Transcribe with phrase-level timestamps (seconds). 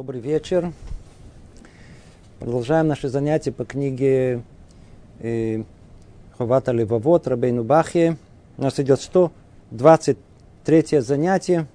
[0.00, 0.72] Добрый вечер.
[2.38, 4.42] Продолжаем наши занятия по книге
[5.18, 5.62] э,
[6.38, 8.16] Ховата Левовод Рабейну Бахе.
[8.56, 11.66] У нас идет 123 занятие.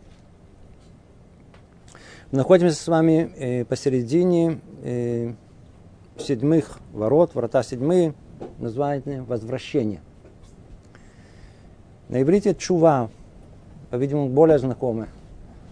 [2.32, 5.34] Мы находимся с вами э, посередине э,
[6.18, 8.16] седьмых ворот, врата седьмые,
[8.58, 10.02] называемые возвращение.
[12.10, 13.12] На иврите чува,
[13.92, 15.10] по-видимому, более знакомое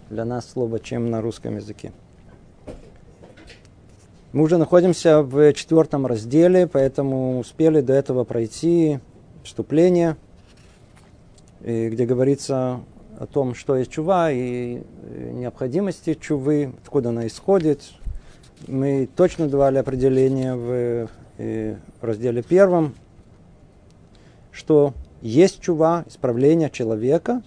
[0.08, 1.90] для нас слово, чем на русском языке.
[4.34, 8.98] Мы уже находимся в четвертом разделе, поэтому успели до этого пройти
[9.44, 10.16] вступление,
[11.60, 12.80] где говорится
[13.16, 14.82] о том, что есть чува и
[15.34, 17.82] необходимости чувы, откуда она исходит.
[18.66, 22.96] Мы точно давали определение в э, разделе первом,
[24.50, 27.40] что есть чува, исправление человека,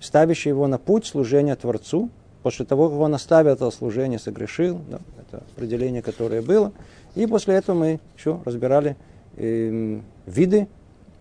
[0.00, 2.08] ставящий его на путь служения Творцу–
[2.42, 6.72] После того, как он оставил это служение, согрешил, да, это определение, которое было.
[7.14, 8.96] И после этого мы еще разбирали
[9.36, 10.66] э, виды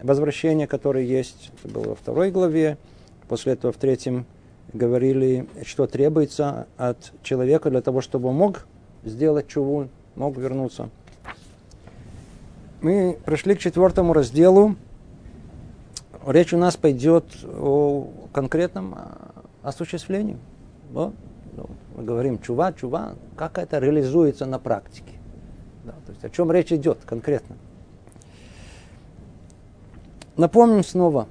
[0.02, 1.52] возвращения, которые есть.
[1.63, 2.78] Это было во второй главе.
[3.28, 4.25] После этого в третьем
[4.73, 8.66] говорили, что требуется от человека для того, чтобы он мог
[9.03, 10.89] сделать чуву, мог вернуться.
[12.81, 14.75] Мы пришли к четвертому разделу.
[16.25, 18.95] Речь у нас пойдет о конкретном
[19.61, 20.38] осуществлении.
[20.92, 21.14] Вот.
[21.56, 25.14] Ну, мы говорим чува, чува, как это реализуется на практике.
[25.84, 27.56] Да, то есть о чем речь идет конкретно.
[30.38, 31.28] Напомним снова.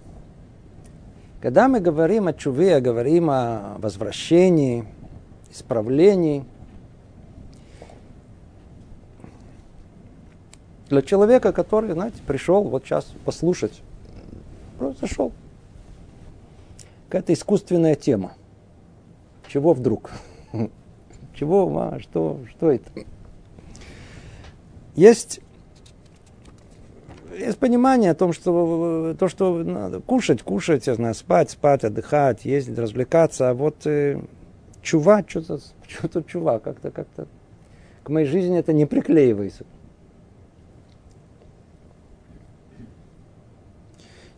[1.41, 4.85] Когда мы говорим о чуве, говорим о возвращении,
[5.51, 6.45] исправлении,
[10.91, 13.81] для человека, который, знаете, пришел вот сейчас послушать,
[14.79, 15.33] просто шел.
[17.09, 18.33] Какая-то искусственная тема.
[19.51, 20.13] Чего вдруг?
[21.35, 22.89] Чего, ма, что, что это?
[24.95, 25.41] Есть,
[27.37, 32.45] есть понимание о том, что то, что надо кушать, кушать, я знаю, спать, спать, отдыхать,
[32.45, 34.21] ездить, развлекаться, а вот э,
[34.83, 35.59] чува, что-то,
[35.89, 37.27] что-то чува, как-то, как-то
[38.05, 39.65] к моей жизни это не приклеивается.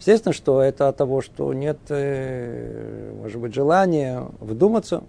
[0.02, 5.04] Естественно, что это от того, что нет, э, может быть, желания вдуматься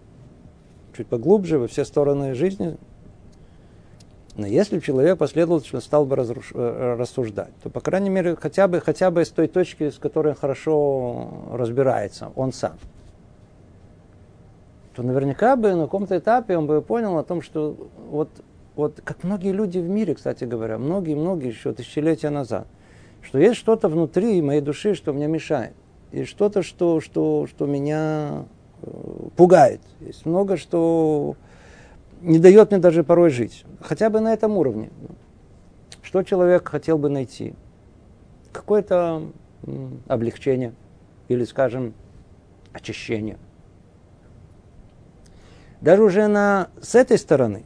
[0.96, 2.78] чуть поглубже во все стороны жизни.
[4.36, 6.52] Но если человек последовательно стал бы разруш...
[6.54, 10.34] Э, рассуждать, то, по крайней мере, хотя бы, хотя бы с той точки, с которой
[10.34, 12.78] он хорошо разбирается, он сам,
[14.94, 18.30] то наверняка бы на каком-то этапе он бы понял о том, что вот,
[18.76, 22.68] вот как многие люди в мире, кстати говоря, многие-многие еще тысячелетия назад–
[23.24, 25.74] что есть что-то внутри моей души, что мне мешает.
[26.12, 28.46] И что-то, что, что, что меня
[28.82, 28.88] э,
[29.36, 29.82] пугает.
[30.02, 31.36] Есть много, что
[32.22, 33.66] не дает мне даже порой жить.
[33.82, 34.92] Хотя бы на этом уровне.
[36.02, 37.56] Что человек хотел бы найти?
[38.52, 39.24] Какое-то
[40.08, 40.74] облегчение
[41.30, 41.94] или, скажем,
[42.74, 43.38] очищение.
[45.82, 47.64] Даже уже на, с этой стороны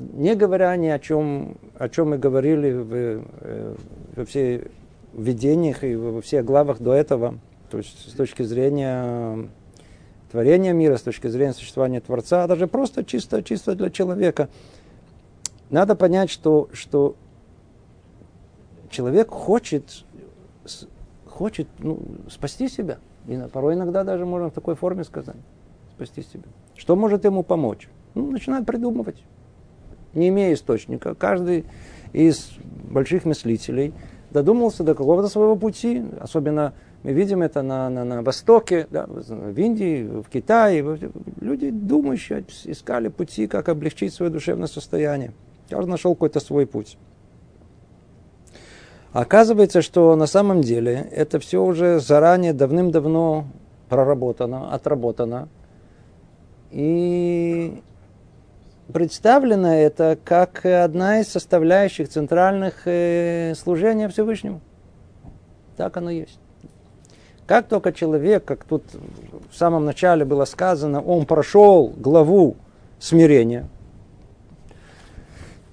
[0.00, 3.74] не говоря ни о чем, о чем мы говорили в, э,
[4.18, 4.62] во всех
[5.14, 7.38] видениях и во всех главах до этого,
[7.70, 9.48] то есть с точки зрения
[10.30, 14.48] творения мира, с точки зрения существования Творца, а даже просто чисто, чисто для человека.
[15.70, 17.16] Надо понять, что, что
[18.90, 20.04] человек хочет,
[21.26, 22.98] хочет ну, спасти себя.
[23.26, 25.36] И порой иногда даже можно в такой форме сказать.
[25.94, 26.44] Спасти себя.
[26.74, 27.88] Что может ему помочь?
[28.14, 29.22] Ну, начинает придумывать
[30.14, 31.64] не имея источника, каждый
[32.12, 32.50] из
[32.90, 33.92] больших мыслителей
[34.30, 39.58] додумался до какого-то своего пути, особенно мы видим это на, на, на Востоке, да, в
[39.58, 40.84] Индии, в Китае.
[41.40, 45.32] Люди думающие искали пути, как облегчить свое душевное состояние.
[45.70, 46.98] Каждый нашел какой-то свой путь.
[49.12, 53.46] Оказывается, что на самом деле это все уже заранее давным-давно
[53.88, 55.48] проработано, отработано.
[56.70, 57.80] И
[58.92, 64.60] представлено это как одна из составляющих центральных э, служения Всевышнему.
[65.76, 66.38] Так оно есть.
[67.46, 68.84] Как только человек, как тут
[69.50, 72.56] в самом начале было сказано, он прошел главу
[72.98, 73.68] смирения,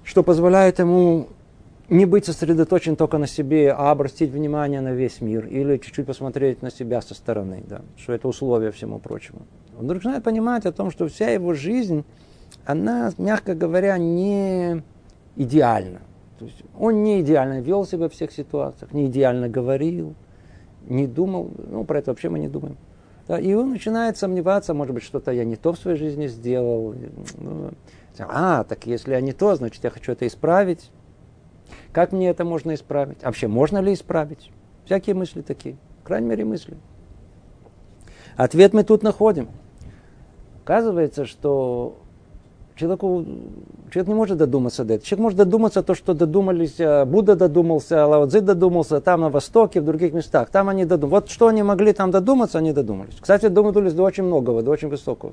[0.02, 1.28] что позволяет ему
[1.88, 6.62] не быть сосредоточен только на себе, а обратить внимание на весь мир или чуть-чуть посмотреть
[6.62, 9.42] на себя со стороны, да, что это условие всему прочему.
[9.78, 12.04] Он вдруг начинает понимать о том, что вся его жизнь
[12.64, 14.82] она, мягко говоря, не
[15.36, 16.00] идеальна.
[16.38, 20.14] То есть он не идеально вел себя во всех ситуациях, не идеально говорил,
[20.86, 22.76] не думал, ну, про это вообще мы не думаем.
[23.26, 26.94] Да, и он начинает сомневаться, может быть, что-то я не то в своей жизни сделал.
[27.38, 27.70] Ну,
[28.18, 30.90] а, так если я не то, значит, я хочу это исправить.
[31.92, 33.18] Как мне это можно исправить?
[33.22, 34.50] А вообще, можно ли исправить?
[34.84, 35.76] Всякие мысли такие.
[36.02, 36.76] В крайней мере, мысли.
[38.36, 39.48] Ответ мы тут находим.
[40.62, 41.98] Оказывается, что
[42.76, 43.24] человеку,
[43.90, 45.06] человек не может додуматься до этого.
[45.06, 49.80] Человек может додуматься то, что додумались, э, Будда додумался, Лао Цзи додумался, там на Востоке,
[49.80, 50.50] в других местах.
[50.50, 51.22] Там они додумались.
[51.22, 53.16] Вот что они могли там додуматься, они додумались.
[53.18, 55.32] Кстати, додумались до очень многого, до очень высокого.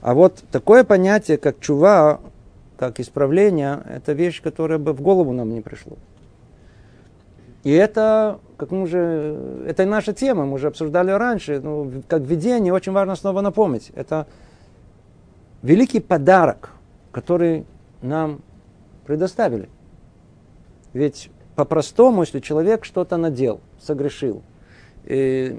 [0.00, 2.20] А вот такое понятие, как чува,
[2.78, 5.96] как исправление, это вещь, которая бы в голову нам не пришло.
[7.64, 12.72] И это, как мы уже, это наша тема, мы уже обсуждали раньше, ну, как видение,
[12.72, 13.90] очень важно снова напомнить.
[13.96, 14.28] Это
[15.62, 16.70] великий подарок,
[17.12, 17.64] который
[18.02, 18.40] нам
[19.06, 19.68] предоставили.
[20.92, 24.42] Ведь по-простому, если человек что-то надел, согрешил,
[25.04, 25.58] и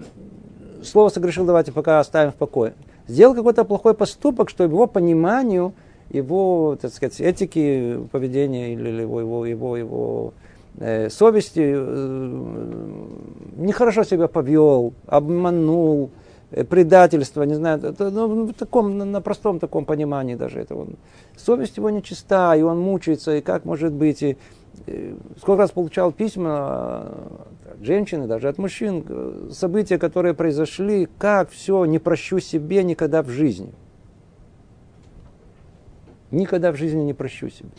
[0.83, 2.73] слово согрешил давайте пока оставим в покое,
[3.07, 5.73] сделал какой-то плохой поступок, что его пониманию,
[6.09, 10.33] его, так сказать, этики поведения или его, его, его, его
[10.77, 13.07] э, совести э,
[13.57, 16.11] нехорошо себя повел, обманул,
[16.51, 20.95] предательство, не знаю, это, ну, в таком, на, простом таком понимании даже это он.
[21.37, 24.37] Совесть его нечиста, и он мучается, и как может быть, и,
[24.87, 27.01] и сколько раз получал письма
[27.71, 33.21] от женщины, даже от мужчин, э, события, которые произошли, как все, не прощу себе никогда
[33.21, 33.73] в жизни.
[36.31, 37.69] Никогда в жизни не прощу себе.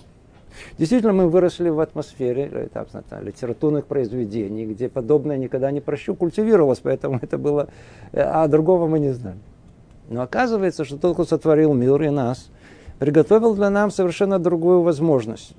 [0.78, 6.14] Действительно, мы выросли в атмосфере э, там, знаю, литературных произведений, где подобное никогда не прощу,
[6.14, 7.68] культивировалось, поэтому это было,
[8.12, 9.38] э, а другого мы не знали.
[10.08, 12.50] Но оказывается, что тот, кто сотворил мир и нас,
[12.98, 15.54] приготовил для нас совершенно другую возможность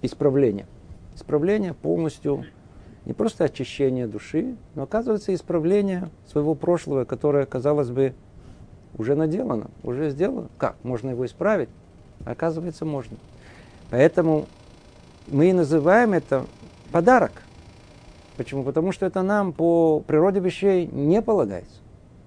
[0.00, 0.66] исправления.
[1.14, 2.44] Исправление полностью
[3.04, 8.14] не просто очищение души, но оказывается исправление своего прошлого, которое, казалось бы,
[8.96, 10.48] уже наделано, уже сделано.
[10.56, 10.76] Как?
[10.82, 11.68] Можно его исправить?
[12.24, 13.16] Оказывается, можно.
[13.90, 14.46] Поэтому
[15.28, 16.46] мы называем это
[16.90, 17.32] подарок.
[18.36, 18.64] Почему?
[18.64, 21.76] Потому что это нам по природе вещей не полагается.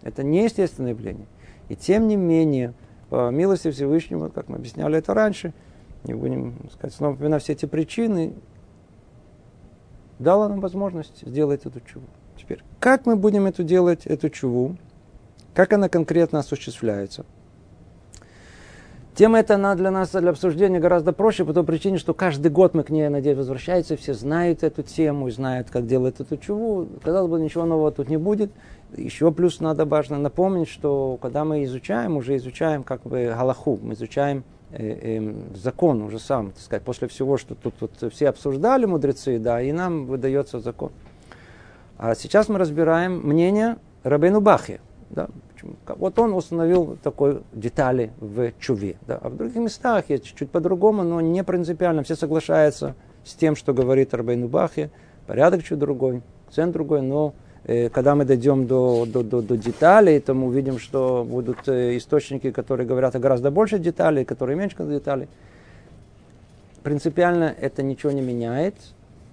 [0.04, 1.28] Это неестественное явление.
[1.70, 2.74] И тем не менее,
[3.10, 5.54] по милости Всевышнего, как мы объясняли это раньше,
[6.04, 8.34] не будем сказать снова упоминать все эти причины,
[10.20, 12.06] дала нам возможность сделать эту чуву.
[12.38, 14.78] Теперь, как мы будем эту делать, эту чуву?
[15.54, 17.26] Как она конкретно осуществляется–
[19.18, 22.76] Тема эта она для нас, для обсуждения гораздо проще, по той причине, что каждый год
[22.76, 26.88] мы к ней, надеюсь, возвращаемся, все знают эту тему, знают, как делать эту чуву.
[27.04, 28.52] Казалось бы, ничего нового тут не будет.
[28.96, 33.96] Еще плюс надо важно напомнить, что когда мы изучаем, уже изучаем как бы галаху, мы
[33.96, 38.86] изучаем э, э, закон уже сам, так сказать, после всего, что тут вот все обсуждали
[38.86, 40.92] мудрецы, да, и нам выдается закон.
[41.98, 44.80] А сейчас мы разбираем мнение Рабейну Бахи,
[45.10, 45.28] да,
[45.88, 48.96] вот он установил такой детали в чуве.
[49.08, 49.20] Да.
[49.22, 52.04] А в других местах есть чуть-чуть по-другому, но не принципиально.
[52.04, 54.90] Все соглашаются с тем, что говорит Рабейну Бахе.
[55.26, 56.22] Порядок чуть другой,
[56.52, 57.34] центр другой, но
[57.66, 61.98] э, когда мы дойдем до, до, до, до деталей, то мы увидим, что будут э,
[61.98, 65.28] источники, которые говорят о гораздо больше деталей, которые меньше деталей.
[66.84, 68.76] Принципиально это ничего не меняет,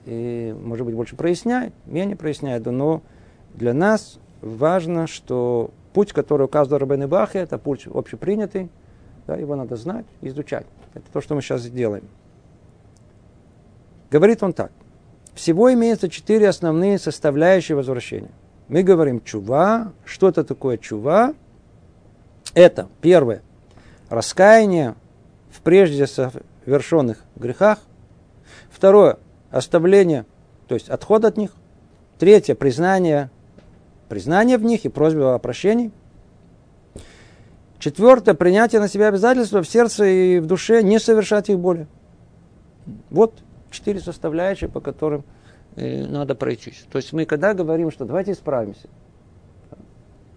[0.07, 3.03] и, может быть, больше проясняет, менее проясняет, но
[3.55, 8.69] для нас важно, что Путь, который указывал Рабен Бахе, это путь общепринятый,
[9.27, 10.67] да, его надо знать изучать.
[10.93, 12.05] Это то, что мы сейчас делаем.
[14.11, 14.73] Говорит он так.
[15.35, 18.33] Всего имеется четыре основные составляющие возвращения.
[18.69, 19.93] Мы говорим чува.
[20.05, 21.35] Что это такое чува?
[22.55, 23.43] Это, первое,
[24.09, 24.97] раскаяние
[25.51, 27.79] в прежде совершенных грехах.
[28.71, 29.19] Второе,
[29.51, 30.27] оставление,
[30.67, 31.53] то есть отход от них.
[32.19, 33.31] Третье, признание
[34.09, 35.91] признание в них и просьба о прощении.
[37.79, 41.87] Четвертое, принятие на себя обязательства в сердце и в душе, не совершать их более.
[43.11, 43.35] Вот
[43.71, 45.25] четыре составляющие, по которым
[45.77, 46.87] э, надо пройтись.
[46.91, 48.89] То есть мы когда говорим, что давайте исправимся,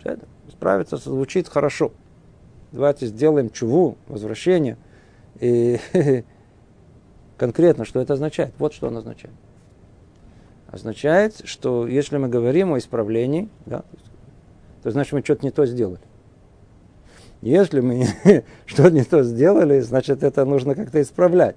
[0.03, 1.91] это, исправиться звучит хорошо.
[2.71, 4.77] Давайте сделаем чуву, возвращение.
[5.39, 5.79] И
[7.37, 8.53] конкретно, что это означает?
[8.57, 9.33] Вот что оно означает
[10.67, 13.83] означает, что если мы говорим о исправлении, да,
[14.83, 16.01] то значит мы что-то не то сделали.
[17.41, 18.05] Если мы
[18.65, 21.55] что-то не то сделали, значит это нужно как-то исправлять.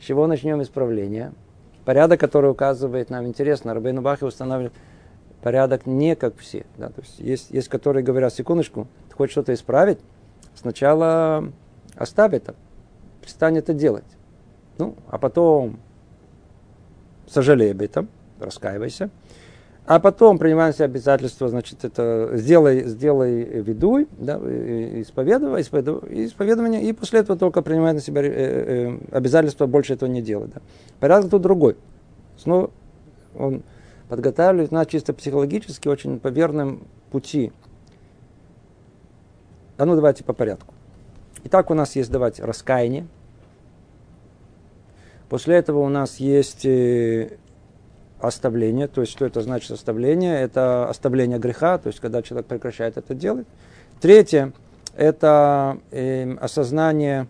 [0.00, 1.32] С чего начнем исправление?
[1.84, 4.72] Порядок, который указывает нам, интересно, Рабейн Бахи устанавливает
[5.42, 6.66] порядок не как все.
[6.76, 9.98] Да, то есть, есть, есть которые говорят, секундочку, ты хочешь что-то исправить,
[10.54, 11.52] сначала
[11.94, 12.56] оставь это,
[13.20, 14.04] перестань это делать.
[14.78, 15.78] Ну, а потом
[17.28, 18.08] сожалей об этом,
[18.40, 19.10] раскаивайся.
[19.86, 26.92] а потом принимаем себе обязательство, значит, это сделай, сделай ведуй, да, исповедовай, исповедовай, исповедование, и
[26.92, 30.50] после этого только принимает на себя э, э, обязательство больше этого не делать.
[30.52, 30.60] Да.
[30.98, 31.76] Порядок тут другой.
[32.36, 32.70] Снова
[33.36, 33.62] он
[34.08, 37.52] подготавливает нас чисто психологически очень по верным пути.
[39.78, 40.74] А ну давайте по порядку.
[41.44, 43.06] Итак, у нас есть давать раскаяние.
[45.28, 47.36] После этого у нас есть э,
[48.20, 48.88] оставление.
[48.88, 50.40] То есть, что это значит оставление?
[50.40, 53.46] Это оставление греха, то есть, когда человек прекращает это делать.
[54.00, 54.52] Третье–
[54.96, 57.26] это э, осознание,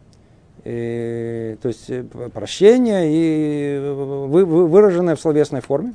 [0.64, 2.02] э, то есть, э,
[2.33, 3.78] прощение и
[4.28, 5.95] вы, вы, выраженное в словесной форме.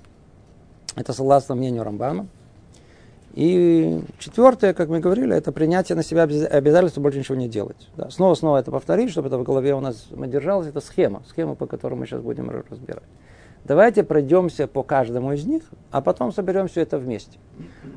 [0.95, 2.27] Это согласно мнению Рамбама.
[3.33, 7.89] И четвертое, как мы говорили, это принятие на себя обязательства больше ничего не делать.
[7.95, 8.09] Да.
[8.09, 10.67] Снова, снова это повторить, чтобы это в голове у нас держалось.
[10.67, 13.03] Это схема, схема, по которой мы сейчас будем разбирать.
[13.63, 17.37] Давайте пройдемся по каждому из них, а потом соберем все это вместе.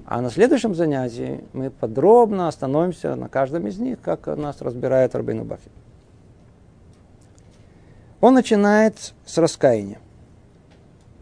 [0.04, 5.44] А на следующем занятии мы подробно остановимся на каждом из них, как нас разбирает Рабину
[5.44, 5.71] Бахи.
[8.21, 10.00] Он начинает с раскаяния,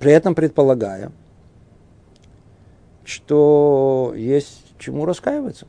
[0.01, 1.13] при этом предполагая,
[3.05, 5.67] что есть чему раскаиваться.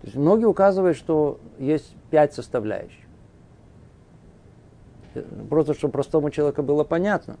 [0.00, 3.01] То есть многие указывают, что есть пять составляющих.
[5.48, 7.36] Просто, чтобы простому человеку было понятно.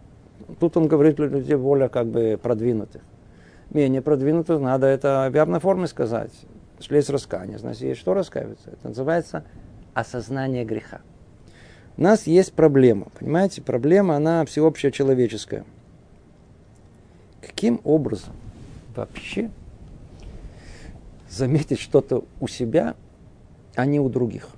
[0.60, 3.02] Тут он говорит для людей более как бы продвинутых.
[3.70, 6.32] Менее продвинутых надо это в явной форме сказать.
[6.78, 8.70] Если есть раскаяние, значит, есть что раскаиваться.
[8.70, 9.44] Это называется
[9.94, 11.00] осознание греха.
[11.96, 13.08] У нас есть проблема.
[13.18, 15.64] Понимаете, проблема, она всеобщая человеческая.
[17.40, 18.32] Каким образом
[18.96, 19.50] вообще
[21.28, 22.94] заметить что-то у себя,
[23.74, 24.48] а не у других?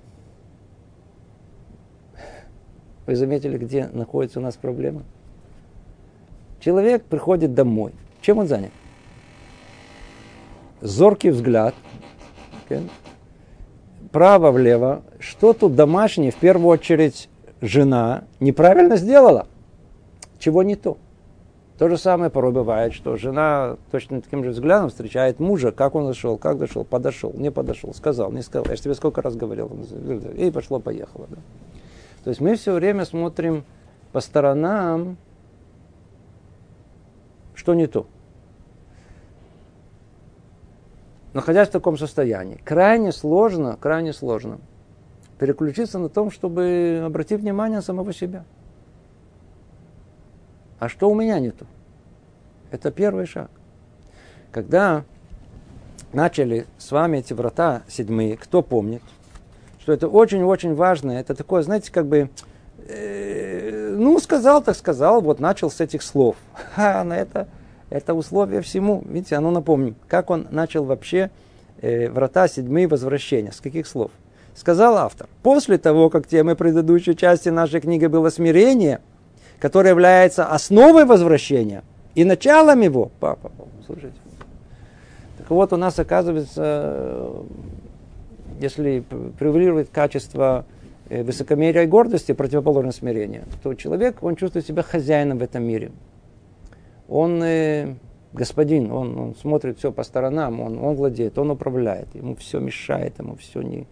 [3.06, 5.02] Вы заметили, где находится у нас проблема?
[6.60, 7.92] Человек приходит домой.
[8.22, 8.70] Чем он занят?
[10.80, 11.74] Зоркий взгляд.
[12.68, 12.88] Okay.
[14.10, 15.02] Право-влево.
[15.18, 17.28] Что тут домашнее, в первую очередь,
[17.60, 19.46] жена неправильно сделала?
[20.38, 20.96] Чего не то?
[21.78, 26.06] То же самое порой бывает, что жена точно таким же взглядом встречает мужа, как он
[26.06, 28.66] зашел, как зашел, подошел, не подошел, сказал, не сказал.
[28.70, 29.70] Я же тебе сколько раз говорил.
[30.36, 31.26] И пошло-поехало.
[31.28, 31.36] Да?
[32.24, 33.64] То есть мы все время смотрим
[34.12, 35.18] по сторонам,
[37.54, 38.06] что не то.
[41.34, 44.58] Находясь в таком состоянии, крайне сложно, крайне сложно
[45.38, 48.44] переключиться на том, чтобы обратить внимание на самого себя.
[50.78, 51.66] А что у меня не то?
[52.70, 53.50] Это первый шаг.
[54.50, 55.04] Когда
[56.12, 59.02] начали с вами эти врата седьмые, кто помнит,
[59.84, 61.12] что это очень-очень важно.
[61.12, 62.30] Это такое, знаете, как бы,
[62.88, 66.36] э, ну, сказал, так сказал, вот начал с этих слов.
[66.76, 67.48] А, на это,
[67.90, 69.02] это условие всему.
[69.06, 71.30] Видите, оно напомним, как он начал вообще
[71.82, 73.52] э, врата седьмые возвращения.
[73.52, 74.10] С каких слов?
[74.54, 75.28] Сказал автор.
[75.42, 79.02] После того, как темой предыдущей части нашей книги было смирение,
[79.60, 81.82] которое является основой возвращения
[82.14, 83.10] и началом его.
[83.20, 83.52] Папа,
[83.84, 84.16] слушайте.
[85.36, 87.44] Так вот, у нас оказывается
[88.60, 89.00] если
[89.38, 90.64] превалирует качество
[91.08, 95.92] э, высокомерия и гордости, противоположно смирению, то человек, он чувствует себя хозяином в этом мире.
[97.08, 97.94] Он э,
[98.34, 103.18] господин, он, он смотрит все по сторонам, он, он владеет, он управляет, ему все мешает,
[103.18, 103.86] ему все не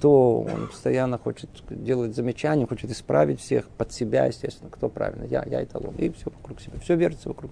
[0.00, 5.44] то, он постоянно хочет делать замечания, хочет исправить всех под себя, естественно, кто правильно, я,
[5.46, 7.50] я эталон, и все вокруг себя, все вертится вокруг.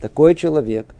[0.00, 0.94] Такой человек,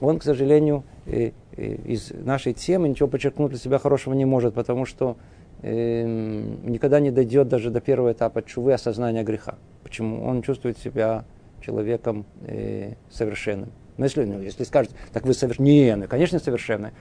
[0.00, 5.16] он, к сожалению, из нашей темы ничего подчеркнуть для себя хорошего не может, потому что
[5.62, 9.56] э, никогда не дойдет даже до первого этапа чувы осознания греха.
[9.82, 10.24] Почему?
[10.24, 11.24] Он чувствует себя
[11.60, 13.70] человеком э, совершенным.
[13.98, 15.66] Но если, ну, если скажете, так вы совершенны.
[15.66, 16.92] Не, ну, конечно, совершенны.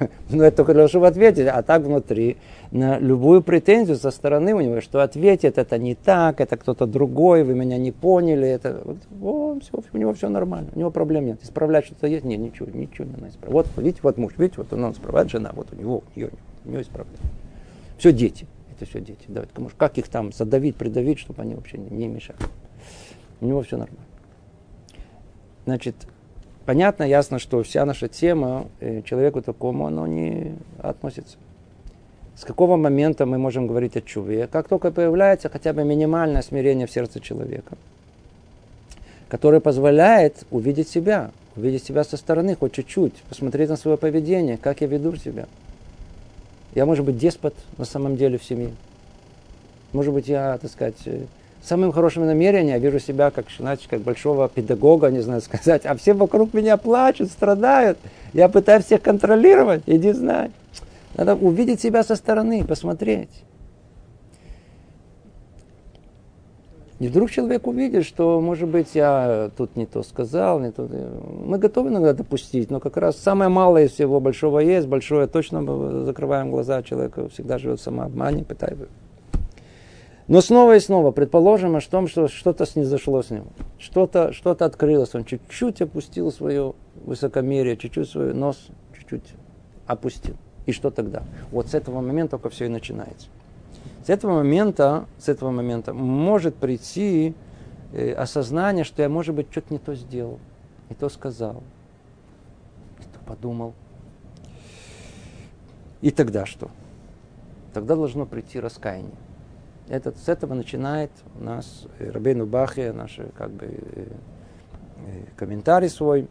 [0.30, 1.46] Но это только для того, чтобы ответить.
[1.46, 2.38] А так внутри,
[2.70, 7.44] на любую претензию со стороны у него, что ответит, это не так, это кто-то другой,
[7.44, 8.48] вы меня не поняли.
[8.48, 11.38] Это, вот, о, все, у него все нормально, у него проблем нет.
[11.42, 12.24] Исправлять что-то есть?
[12.24, 13.52] Нет, ничего, ничего не надо исправлять.
[13.52, 16.30] Вот, видите, вот муж, видите, вот он исправляет, жена, вот у него, у нее,
[16.64, 17.20] у нее исправляет.
[17.98, 19.26] Все дети, это все дети.
[19.28, 22.38] Давайте, как их там задавить, придавить, чтобы они вообще не, не мешали.
[23.42, 24.06] У него все нормально.
[25.66, 25.94] Значит,
[26.68, 31.38] понятно, ясно, что вся наша тема э, человеку такому, оно не относится.
[32.36, 34.46] С какого момента мы можем говорить о чуве?
[34.48, 37.78] Как только появляется хотя бы минимальное смирение в сердце человека,
[39.30, 44.82] которое позволяет увидеть себя, увидеть себя со стороны хоть чуть-чуть, посмотреть на свое поведение, как
[44.82, 45.46] я веду себя.
[46.74, 48.72] Я, может быть, деспот на самом деле в семье.
[49.94, 51.22] Может быть, я, так сказать, э,
[51.62, 55.94] самым хорошим намерением, я вижу себя как, значит, как большого педагога, не знаю сказать, а
[55.96, 57.98] все вокруг меня плачут, страдают.
[58.32, 60.50] Я пытаюсь всех контролировать, иди знай.
[61.16, 63.44] Надо увидеть себя со стороны, посмотреть.
[66.98, 70.88] И вдруг человек увидит, что, может быть, я тут не то сказал, не то.
[71.46, 76.04] Мы готовы иногда допустить, но как раз самое малое из всего большого есть, большое точно
[76.04, 78.88] закрываем глаза, человек всегда живет в самообмане, пытается.
[80.28, 83.44] Но снова и снова предположим о том, что что-то снизошло с ним,
[83.78, 89.34] что-то что открылось, он чуть-чуть опустил свое высокомерие, чуть-чуть свой нос, чуть-чуть
[89.86, 90.36] опустил.
[90.66, 91.22] И что тогда?
[91.50, 93.28] Вот с этого момента только все и начинается.
[94.04, 97.34] С этого момента, с этого момента может прийти
[97.94, 100.38] э, осознание, что я, может быть, что-то не то сделал,
[100.90, 101.62] не то сказал,
[102.98, 103.72] не то подумал.
[106.02, 106.70] И тогда что?
[107.72, 109.16] Тогда должно прийти раскаяние.
[109.88, 114.06] Этот, с этого начинает у нас э, Рабейну Бахе, наш как бы, э,
[115.36, 116.28] комментарий свой,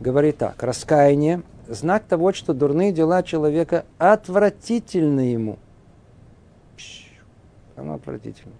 [0.00, 0.62] говорит так.
[0.62, 5.58] Раскаяние– знак того, что дурные дела человека отвратительны ему–
[7.80, 8.52] оно отвратительно.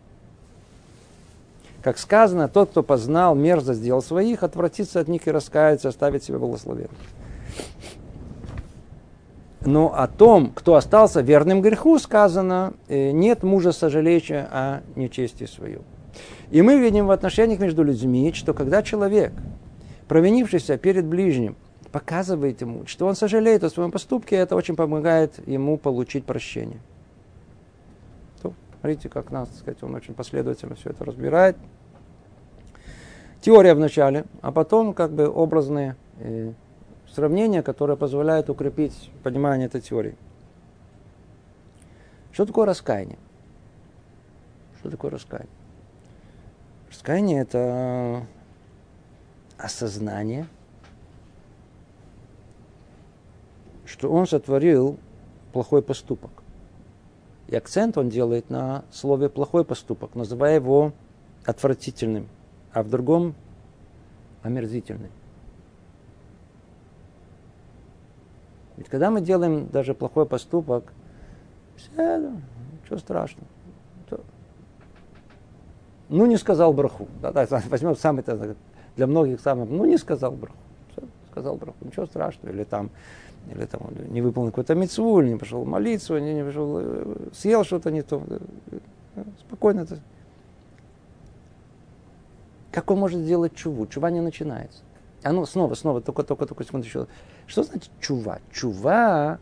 [1.82, 6.38] Как сказано, тот, кто познал мерзость дел своих, отвратится от них и раскается, оставит себе
[6.38, 6.90] благословение.
[9.62, 15.82] Но о том, кто остался верным греху, сказано, э, нет мужа сожалеющего о нечестии свою.
[16.50, 19.32] И мы видим в отношениях между людьми, что когда человек,
[20.08, 21.56] провинившийся перед ближним,
[21.92, 26.80] показывает ему, что он сожалеет о своем поступке, это очень помогает ему получить прощение.
[28.80, 31.56] Смотрите, как нас, так сказать, он очень последовательно все это разбирает.
[33.42, 35.96] Теория вначале, а потом как бы образные
[37.12, 40.16] сравнения, которые позволяют укрепить понимание этой теории.
[42.32, 43.18] Что такое раскаяние?
[44.78, 45.50] Что такое раскаяние?
[46.88, 48.26] Раскаяние– это
[49.58, 50.46] осознание,
[53.84, 54.98] что он сотворил
[55.52, 56.30] плохой поступок.
[57.48, 60.92] И акцент он делает на слове плохой поступок, называя его
[61.44, 62.28] отвратительным,
[62.72, 63.34] а в другом
[64.42, 65.10] омерзительным.
[68.80, 70.94] Ведь когда мы делаем даже плохой поступок,
[71.76, 72.32] все,
[72.82, 73.46] ничего страшного.
[76.08, 77.06] Ну, не сказал браху.
[77.20, 78.24] Да, да, возьмем самый,
[78.96, 80.56] для многих самый, ну, не сказал браху.
[80.92, 82.54] Все, сказал браху, ничего страшного.
[82.54, 82.88] Или там,
[83.50, 87.64] или там не выполнил какую-то мецву, или не пошел молиться, не, не пошел, э, съел
[87.64, 88.22] что-то не то.
[89.16, 89.80] Э, спокойно.
[89.80, 89.98] Это.
[92.72, 93.86] Как он может сделать чуву?
[93.86, 94.80] Чува не начинается.
[95.22, 97.06] А ну, снова, снова, только, только, только секунду еще.
[97.46, 98.38] Что значит чува?
[98.52, 99.38] Чува,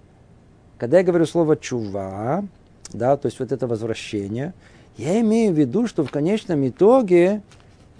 [0.78, 2.44] когда я говорю слово чува,
[2.92, 4.54] да, то есть вот это возвращение,
[4.96, 7.42] я имею в виду, что в конечном итоге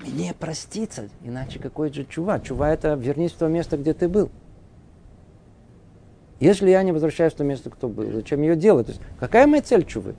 [0.05, 2.41] мне проститься, иначе какой же чува?
[2.41, 4.31] Чува это вернись в то место, где ты был.
[6.41, 8.87] Если я не возвращаюсь в то место, кто был, зачем ее делать?
[8.87, 10.14] То есть, какая моя цель чувы?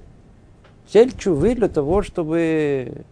[0.87, 3.05] Цель чувы для того, чтобы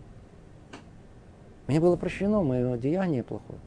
[1.67, 3.59] мне было прощено мое деяние плохое.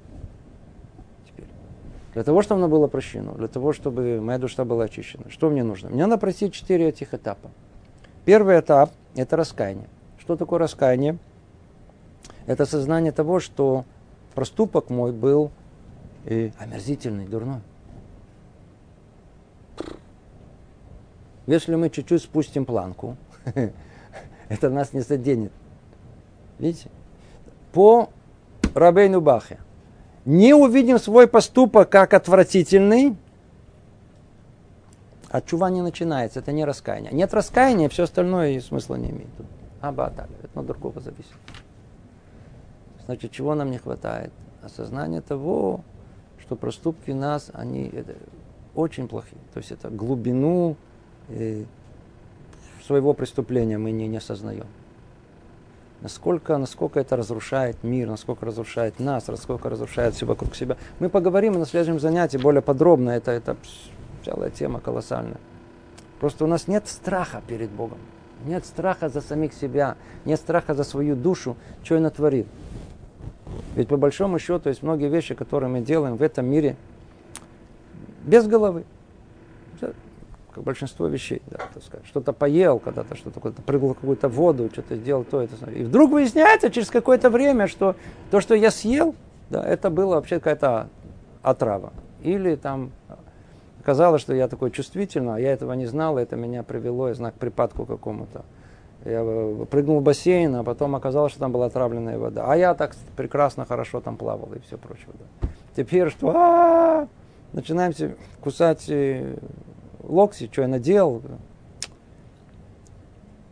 [2.15, 5.31] Для того, чтобы оно было прощено, для того, чтобы моя душа была очищена.
[5.31, 5.91] Что мне нужно?
[5.91, 7.51] Мне надо пройти четыре этих этапа.
[8.25, 9.89] Первый этап– это раскаяние.
[10.19, 11.19] Что такое раскаяние?
[12.47, 13.85] Это сознание того, что
[14.35, 15.53] проступок мой был
[16.27, 17.61] и омерзительный, дурной.
[21.47, 23.17] Если мы чуть-чуть спустим планку,
[24.49, 25.53] это нас не заденет.
[26.59, 26.91] Видите?
[27.73, 28.11] По
[28.75, 29.59] Рабейну Бахе.
[30.31, 33.17] Не увидим свой поступок как отвратительный,
[35.29, 37.11] а чува не начинается, это не раскаяние.
[37.11, 39.29] Нет раскаяния, все остальное и смысла не имеет.
[39.81, 41.35] Аба так, это от другого зависит.
[43.07, 44.31] Значит, чего нам не хватает?
[44.63, 45.81] Осознание того,
[46.39, 48.15] что проступки нас, они это,
[48.77, 49.41] очень плохие.
[49.53, 50.77] То есть это глубину
[52.87, 54.67] своего преступления мы не, не осознаем.
[56.03, 60.77] Насколько, насколько это разрушает мир, насколько разрушает нас, насколько разрушает все вокруг себя.
[60.99, 63.11] Мы поговорим на следующем занятии более подробно.
[63.11, 63.57] Это, это
[64.25, 65.39] целая тема колоссальная.
[66.19, 67.99] Просто у нас нет страха перед Богом.
[68.47, 72.47] Нет страха за самих себя, нет страха за свою душу, что я натворил.
[73.75, 76.77] Ведь по большому счету есть многие вещи, которые мы делаем в этом мире
[78.25, 78.85] без головы
[80.63, 81.43] большинство вещей.
[81.47, 81.59] Да,
[82.05, 85.71] что-то поел когда-то, что-то куда-то прыгал в какую-то воду, что-то сделал то, это.
[85.71, 87.97] И вдруг выясняется через какое-то время, что
[88.31, 89.15] то, что я съел,
[89.51, 90.89] да, это было вообще какая-то
[91.43, 91.93] отрава.
[92.23, 92.91] Или там
[93.81, 97.33] оказалось, что я такой чувствительный, а я этого не знал, это меня привело, я знаю,
[97.33, 98.45] к припадку какому-то.
[99.05, 102.45] Я э, прыгнул в бассейн, а потом оказалось, что там была отравленная вода.
[102.47, 105.09] А я так прекрасно, хорошо там плавал и все прочее.
[105.19, 105.49] Да.
[105.75, 106.31] Теперь что?
[106.31, 107.09] А-а-а!
[107.53, 107.93] Начинаем
[108.43, 109.37] кусать э,
[110.03, 111.23] локти, что я наделал.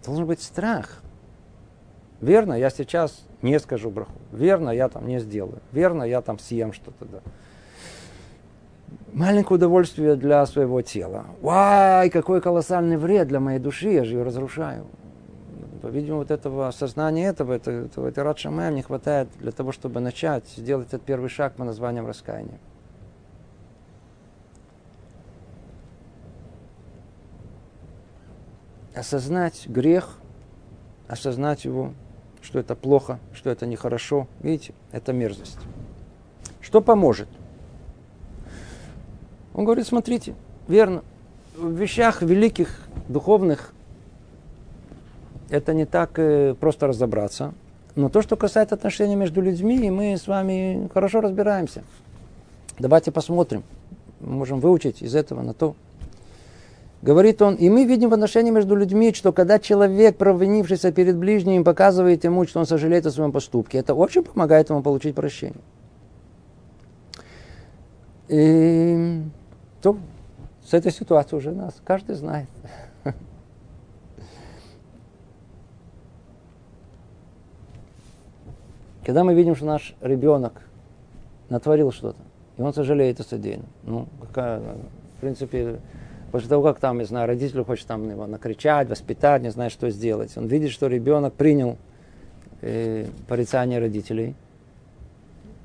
[0.04, 1.02] Должен быть страх.
[2.20, 4.12] Верно, я сейчас не скажу браху.
[4.32, 5.60] Верно, я там не сделаю.
[5.72, 7.04] Верно, я там съем что-то.
[7.04, 7.18] Да.
[9.12, 11.26] Маленькое удовольствие для своего тела.
[11.40, 14.86] Вай, какой колоссальный вред для моей души, я же ее разрушаю.
[15.82, 20.44] Видимо, вот этого осознания этого, этого, этого, этого Радшамаем не хватает для того, чтобы начать
[20.56, 22.58] сделать этот первый шаг по названием раскаяния.
[28.98, 30.18] Осознать грех,
[31.06, 31.92] осознать его,
[32.42, 34.26] что это плохо, что это нехорошо.
[34.40, 35.58] Видите, это мерзость.
[36.60, 37.28] Что поможет?
[39.54, 40.34] Он говорит, смотрите,
[40.66, 41.04] верно,
[41.56, 43.72] в вещах великих, духовных,
[45.48, 47.54] это не так э, просто разобраться.
[47.94, 51.84] Но то, что касается отношений между людьми, мы с вами хорошо разбираемся.
[52.80, 53.62] Давайте посмотрим.
[54.18, 55.76] Мы можем выучить из этого на то.
[57.00, 61.62] Говорит он, и мы видим в отношении между людьми, что когда человек, провинившийся перед ближним,
[61.62, 65.60] показывает ему, что он сожалеет о своем поступке, это очень помогает ему получить прощение.
[68.26, 69.22] И
[69.80, 69.96] то
[70.64, 72.48] с этой ситуацией уже нас каждый знает.
[79.06, 80.62] Когда мы видим, что наш ребенок
[81.48, 82.18] натворил что-то,
[82.56, 85.78] и он сожалеет о содеянном, ну, какая, в принципе,
[86.30, 89.90] после того, как там, не знаю, родитель хочет там его накричать, воспитать, не знаю, что
[89.90, 91.76] сделать, он видит, что ребенок принял
[92.60, 94.34] э, порицание родителей,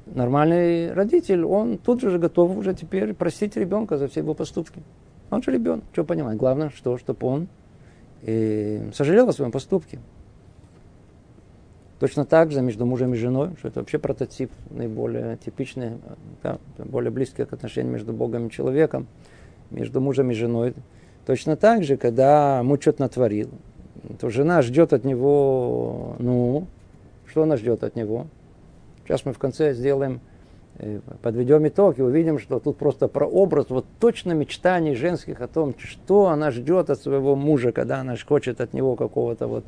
[0.05, 4.81] нормальный родитель, он тут же готов уже теперь простить ребенка за все его поступки.
[5.29, 6.37] Он же ребенок, что понимает?
[6.37, 7.47] Главное, что, чтобы он
[8.21, 9.99] э, сожалел о своем поступке.
[11.99, 15.93] Точно так же между мужем и женой, что это вообще прототип наиболее типичный,
[16.43, 19.07] да, более близких отношений между Богом и человеком,
[19.73, 20.73] между мужем и женой.
[21.25, 23.49] Точно так же, когда муж что-то натворил,
[24.19, 26.67] то жена ждет от него, ну,
[27.25, 28.27] что она ждет от него?
[29.05, 30.19] Сейчас мы в конце сделаем,
[30.77, 35.47] э, подведем итог и увидим, что тут просто про образ, вот точно мечтаний женских о
[35.47, 39.65] том, что она ждет от своего мужа, когда она хочет от него какого-то вот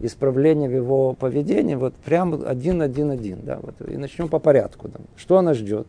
[0.00, 4.88] исправление в его поведении, вот прям один-один-один, да, вот, и начнем по порядку.
[4.88, 5.00] Да.
[5.16, 5.86] Что она ждет?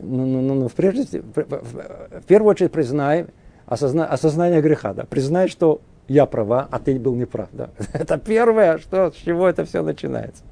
[0.00, 3.26] Ну, ну, ну, ну прежде, в первую очередь признай
[3.66, 7.70] осозна, осознание греха, да, признай, что я права, а ты был неправ, да.
[7.92, 10.42] Это первое, что, с чего это все начинается.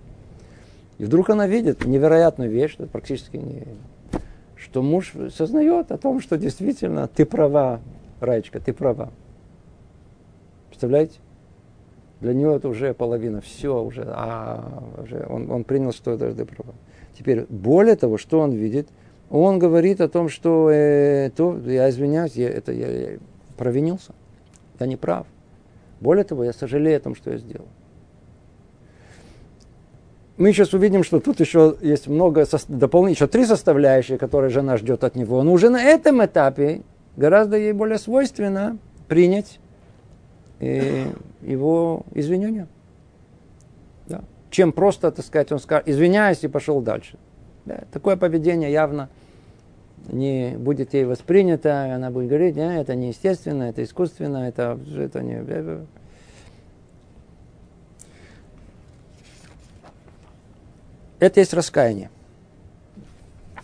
[0.99, 3.65] И вдруг она видит невероятную вещь, что практически не,
[4.57, 7.81] что муж сознает о том, что действительно ты права,
[8.21, 9.11] Раечка, ты права.
[10.69, 11.19] Представляете?
[12.21, 16.45] Для него это уже половина, все уже, а, уже он, он принял, что это же
[16.45, 16.75] право.
[17.19, 18.89] Теперь, более того, что он видит,
[19.31, 23.19] он говорит о том, что э, то, я извиняюсь, я, это, я, я
[23.57, 24.13] провинился,
[24.79, 25.27] я не прав.
[26.01, 27.69] Более того, я сожалею о том, что я сделал.
[30.37, 35.05] Мы сейчас увидим, что тут еще есть много дополнительных, еще три составляющие, которые жена ждет
[35.05, 35.43] от него.
[35.43, 36.83] Но уже на этом этапе
[37.17, 39.61] гораздо ей более свойственно принять
[40.59, 41.05] э,
[41.43, 42.69] его извинения.
[44.07, 44.23] Да.
[44.51, 47.19] Чем просто, так сказать, он скажет, извиняюсь и пошел дальше.
[47.65, 47.83] Да.
[47.93, 49.09] Такое поведение явно
[50.09, 55.87] не будет ей воспринято, она будет говорить, не, это неестественно, это искусственно, это, это не...
[61.19, 62.11] Это есть раскаяние.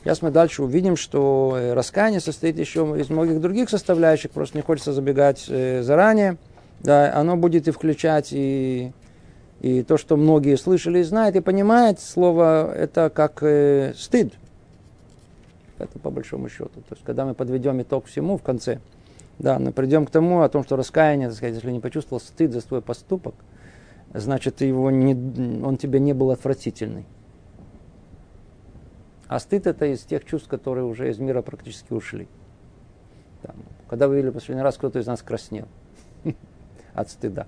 [0.05, 4.93] Сейчас мы дальше увидим, что раскаяние состоит еще из многих других составляющих, просто не хочется
[4.93, 6.37] забегать э, заранее
[6.81, 8.93] да, оно будет и включать и,
[9.61, 14.35] и то, что многие слышали и знают, и понимают, слово это как э, стыд.
[15.79, 16.81] Это по большому счету.
[16.89, 18.81] То есть, когда мы подведем итог всему в конце,
[19.39, 22.53] да, мы придем к тому, о том, что раскаяние, так сказать, если не почувствовал стыд
[22.53, 23.35] за свой поступок,
[24.15, 25.15] значит, его не,
[25.63, 27.05] он тебе не был отвратительный.
[29.29, 32.29] А стыд это из тех чувств, которые уже из мира практически ушли.
[33.43, 33.57] Там,
[33.89, 35.67] когда вы видели последний раз, кто-то из нас краснел
[36.95, 37.47] от стыда.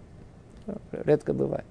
[0.92, 1.64] Редко бывает.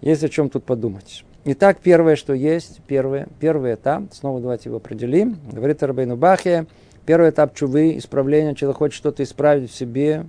[0.00, 1.24] Есть о чем тут подумать.
[1.44, 5.38] Итак, первое, что есть, первое, первый этап, снова давайте его определим.
[5.50, 6.66] Говорит Рабейну Бахе,
[7.06, 10.26] первый этап чувы, исправления, человек хочет что-то исправить в себе,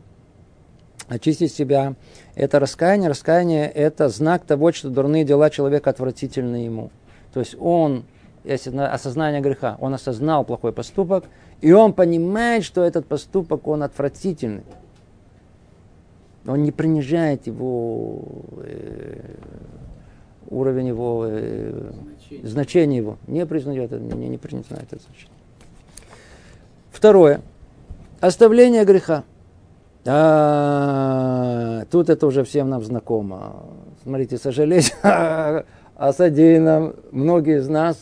[1.07, 1.95] очистить себя.
[2.35, 3.09] Это раскаяние.
[3.09, 6.91] Раскаяние– это знак того, что дурные дела человека отвратительны ему.
[7.33, 8.05] То есть он,
[8.43, 11.25] если осознание греха, он осознал плохой поступок,
[11.61, 14.63] и он понимает, что этот поступок, он отвратительный.
[16.47, 18.21] Он не принижает его
[18.63, 19.35] э,
[20.49, 22.47] уровень его э, значение.
[22.47, 23.17] значение его.
[23.27, 25.37] Не признает это, не, не признает это значение.
[26.89, 27.41] Второе.
[28.21, 29.23] Оставление греха.
[30.05, 33.63] А, тут это уже всем нам знакомо.
[34.03, 35.65] Смотрите, сожалеть о
[36.13, 37.97] содеянном многие из нас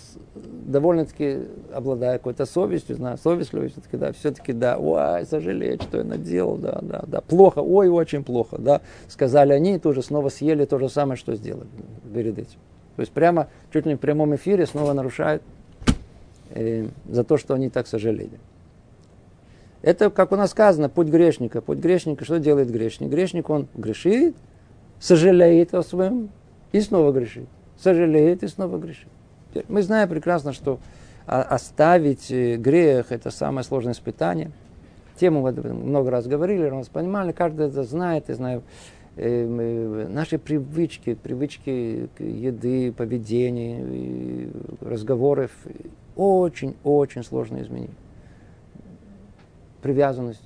[0.65, 6.57] довольно-таки обладая какой-то совестью, знаю, совестливостью, все-таки, да, все-таки, да, ой, сожалеть, что я наделал,
[6.57, 10.79] да, да, да, плохо, ой, очень плохо, да, сказали они, и тоже снова съели то
[10.79, 11.67] же самое, что сделали
[12.13, 12.59] перед этим.
[12.95, 15.43] То есть прямо, чуть ли не в прямом эфире снова нарушают
[16.51, 18.39] э, за то, что они так сожалели.
[19.81, 21.61] Это, как у нас сказано, путь грешника.
[21.61, 23.09] Путь грешника, что делает грешник?
[23.09, 24.35] Грешник, он грешит,
[24.99, 26.29] сожалеет о своем
[26.71, 27.47] и снова грешит.
[27.77, 29.07] Сожалеет и снова грешит.
[29.67, 30.79] Мы знаем прекрасно, что
[31.25, 34.51] оставить э, грех– это самое сложное испытание.
[35.19, 38.63] Тему мы много раз говорили, раз понимали, каждый это знает, я знаю,
[39.15, 45.51] э, наши привычки, привычки еды, поведения, разговоров
[46.15, 47.91] очень-очень сложно изменить
[49.85, 50.41] привязанность,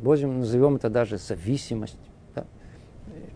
[0.00, 1.98] Божьим назовем это даже зависимость.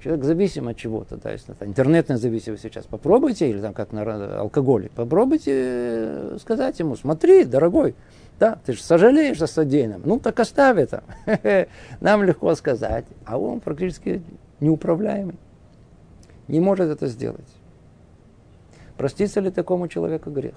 [0.02, 2.86] Человек зависим от чего-то, да, если это интернетная зависимость сейчас.
[2.86, 7.94] Попробуйте, или там как на алкоголе, попробуйте э, сказать ему, смотри, дорогой,
[8.38, 11.04] да, ты же сожалеешь о содеянном, ну так оставь это.
[12.00, 14.22] Нам легко сказать, а он практически
[14.60, 15.36] неуправляемый.
[16.48, 17.48] Не может это сделать.
[18.96, 20.54] Простится ли такому человеку грех?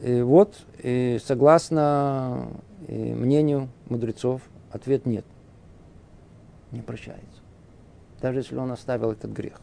[0.00, 2.48] И вот, и согласно
[2.88, 5.24] и мнению мудрецов, ответ нет.
[6.72, 7.31] Не прощается.
[8.22, 9.60] Даже если он оставил этот грех.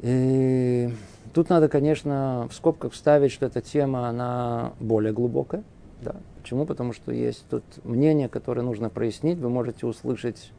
[0.00, 0.90] И
[1.32, 5.62] тут надо, конечно, в скобках вставить, что эта тема, она более глубокая.
[6.02, 6.16] Да.
[6.42, 6.66] Почему?
[6.66, 9.38] Потому что есть тут мнение, которое нужно прояснить.
[9.38, 10.52] Вы можете услышать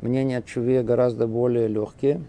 [0.00, 2.22] мнение от Чуве гораздо более легкие.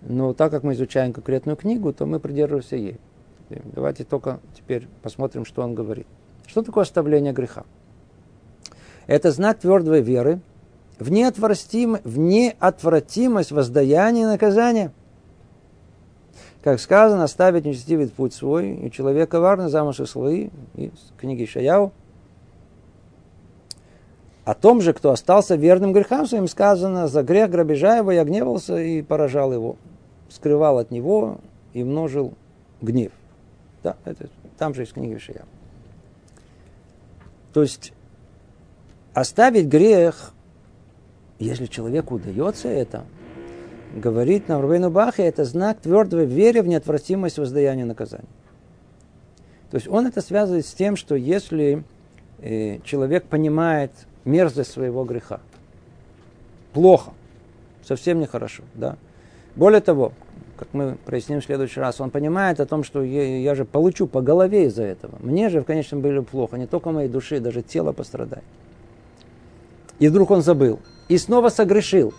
[0.00, 2.98] Но так как мы изучаем конкретную книгу, то мы придерживаемся ей.
[3.50, 6.06] Давайте только теперь посмотрим, что он говорит.
[6.46, 7.64] Что такое оставление греха?
[9.06, 10.40] Это знак твердой веры
[11.02, 14.92] в, неотвратим, в неотвратимость воздаяния и наказания.
[16.62, 21.92] Как сказано, оставить нечестивый путь свой, и человек коварный замыслы свои, из книги Шаяу.
[24.44, 28.76] О том же, кто остался верным грехам своим, сказано, за грех грабежа его я гневался
[28.80, 29.76] и поражал его,
[30.28, 31.38] скрывал от него
[31.72, 32.34] и множил
[32.80, 33.12] гнев.
[33.82, 35.44] Да, это там же из книги Вишия.
[37.52, 37.92] То есть
[39.14, 40.32] оставить грех,
[41.42, 43.04] если человеку удается это,
[43.94, 48.28] говорит нам Рубейну Бахе, это знак твердой веры в неотвратимость воздаяния наказания.
[49.70, 51.84] То есть он это связывает с тем, что если
[52.38, 53.90] э, человек понимает
[54.24, 55.40] мерзость своего греха,
[56.72, 57.12] плохо,
[57.82, 58.96] совсем нехорошо, да.
[59.56, 60.12] Более того,
[60.56, 64.06] как мы проясним в следующий раз, он понимает о том, что я, я же получу
[64.06, 65.16] по голове из-за этого.
[65.20, 68.44] Мне же в конечном было плохо, не только моей души, даже тело пострадает.
[69.98, 70.80] И вдруг он забыл.
[71.12, 72.14] И снова согрешил.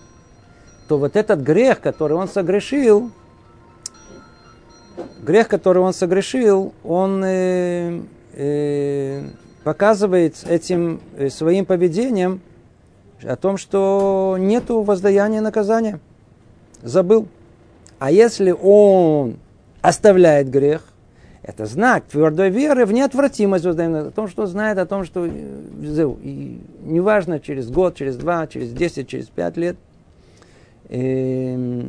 [0.87, 3.09] То вот этот грех, который он согрешил,
[5.23, 8.01] грех, который он согрешил, он э,
[8.33, 9.23] э,
[9.63, 12.39] показывает этим э, своим поведением
[13.23, 15.99] о том, что нету воздаяния наказания.
[16.83, 17.27] Забыл.
[17.97, 19.39] А если он
[19.81, 20.83] оставляет грех,
[21.43, 26.61] это знак твердой веры в неотвратимость о том, что знает о том, что э, и
[26.81, 29.75] неважно через год, через два, через десять, через пять лет,
[30.87, 31.83] э,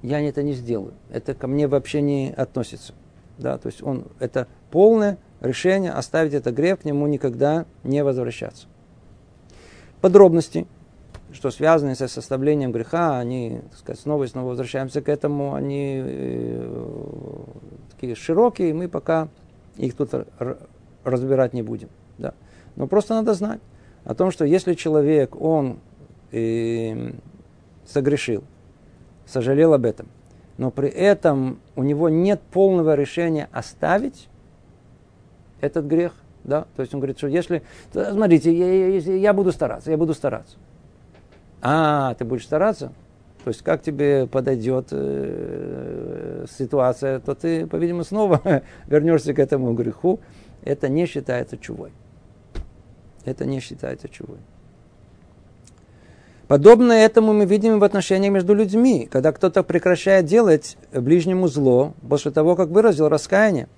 [0.00, 0.94] я это не сделаю.
[1.10, 2.94] Это ко мне вообще не относится.
[3.36, 8.66] Да, то есть он, это полное решение оставить этот грех, к нему никогда не возвращаться.
[10.00, 10.66] Подробности
[11.32, 16.02] что связаны со составлением греха, они, так сказать, снова и снова возвращаемся к этому, они
[16.04, 17.44] э,
[17.90, 19.28] такие широкие, мы пока
[19.76, 20.10] их тут
[21.04, 21.88] разбирать не будем.
[22.18, 22.34] Да.
[22.76, 23.60] Но просто надо знать
[24.04, 25.78] о том, что если человек, он
[26.32, 27.12] э,
[27.86, 28.44] согрешил,
[29.26, 30.08] сожалел об этом,
[30.58, 34.28] но при этом у него нет полного решения оставить
[35.60, 36.12] этот грех,
[36.44, 40.12] да, то есть он говорит, что если, смотрите, я, я, я буду стараться, я буду
[40.12, 40.56] стараться.
[41.62, 42.92] А, ты будешь стараться?
[43.44, 48.40] То есть как тебе подойдет э, ситуация, то ты, по-видимому, снова
[48.86, 50.20] вернешься к этому греху.
[50.64, 51.92] Это не считается чувой.
[53.24, 54.38] Это не считается чувой.
[56.46, 62.30] Подобно этому мы видим в отношениях между людьми, когда кто-то прекращает делать ближнему зло после
[62.30, 63.68] того, как выразил раскаяние.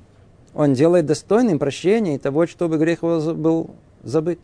[0.55, 3.71] Он делает достойным прощения и того, чтобы грех был
[4.03, 4.41] забыт.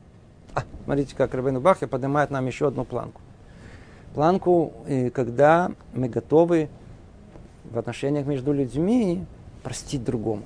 [0.55, 3.21] А, смотрите, как Рабейну Бахья поднимает нам еще одну планку.
[4.15, 4.73] Планку,
[5.15, 6.69] когда мы готовы
[7.71, 9.25] в отношениях между людьми
[9.63, 10.43] простить другому.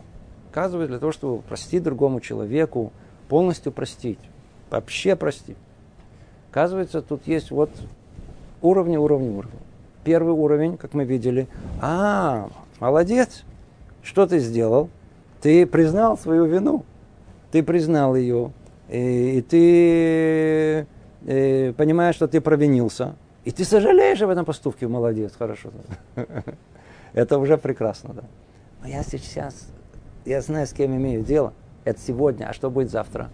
[0.50, 2.92] Оказывается, для того, чтобы простить другому человеку,
[3.29, 4.18] полностью простить,
[4.70, 5.57] вообще простить.
[6.50, 7.70] Оказывается, тут есть вот
[8.62, 9.59] уровни, уровни, уровни.
[10.05, 11.48] Первый уровень, как мы видели,
[11.81, 12.48] а,
[12.79, 13.44] молодец,
[14.03, 14.90] что ты сделал?
[15.40, 16.85] Ты признал свою вину,
[17.50, 18.53] ты признал ее,
[18.88, 20.87] и, и ты
[21.27, 25.70] и, понимаешь, что ты провинился, и ты сожалеешь об этом поступке, молодец, хорошо.
[27.12, 28.22] Это уже прекрасно, да.
[28.83, 29.68] Но я сейчас,
[30.24, 31.52] я знаю, с кем имею дело.
[31.85, 33.30] Это сегодня, а что будет завтра?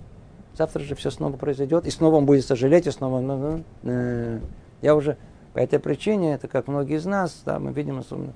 [0.55, 3.21] Завтра же все снова произойдет, и снова он будет сожалеть, и снова...
[3.21, 4.41] Ну, ну, э,
[4.83, 5.17] я уже
[5.53, 8.33] по этой причине, это как многие из нас, да, мы видим особенно,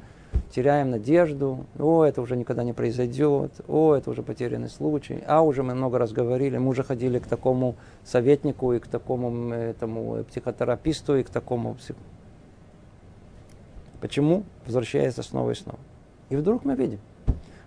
[0.50, 5.62] теряем надежду, о, это уже никогда не произойдет, о, это уже потерянный случай, а уже
[5.62, 11.16] мы много раз говорили, мы уже ходили к такому советнику и к такому этому психотераписту
[11.16, 11.96] и к такому псих...
[14.00, 14.44] Почему?
[14.66, 15.79] Возвращается снова и снова.
[16.31, 16.98] И вдруг мы видим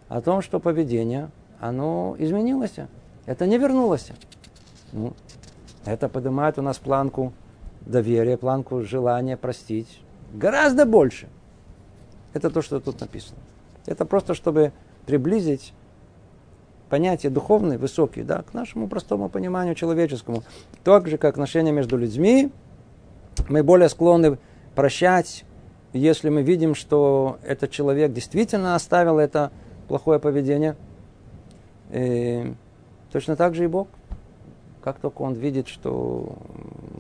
[0.10, 1.30] о том, что поведение,
[1.60, 2.76] оно изменилось.
[3.26, 4.12] Это не вернулось.
[4.92, 5.14] Ну,
[5.86, 7.34] это поднимает у нас планку
[7.88, 10.02] доверия, планку желания простить
[10.34, 11.28] гораздо больше.
[12.34, 13.40] Это то, что тут написано.
[13.86, 14.74] Это просто, чтобы
[15.06, 15.74] приблизить
[16.90, 20.44] понятия духовные, высокие, да, к нашему простому пониманию человеческому.
[20.84, 22.52] Так же, как отношения между людьми,
[23.50, 24.38] мы более склонны
[24.76, 25.46] прощать,
[25.94, 29.52] если мы видим, что этот человек действительно оставил это
[29.88, 30.76] плохое поведение.
[31.92, 32.54] И
[33.12, 33.88] точно так же и Бог.
[34.88, 36.38] Как только он видит, что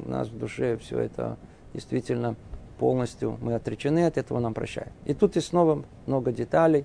[0.05, 1.37] у нас в душе все это
[1.73, 2.35] действительно
[2.79, 4.91] полностью мы отречены от этого, нам прощает.
[5.05, 6.83] И тут и снова много деталей.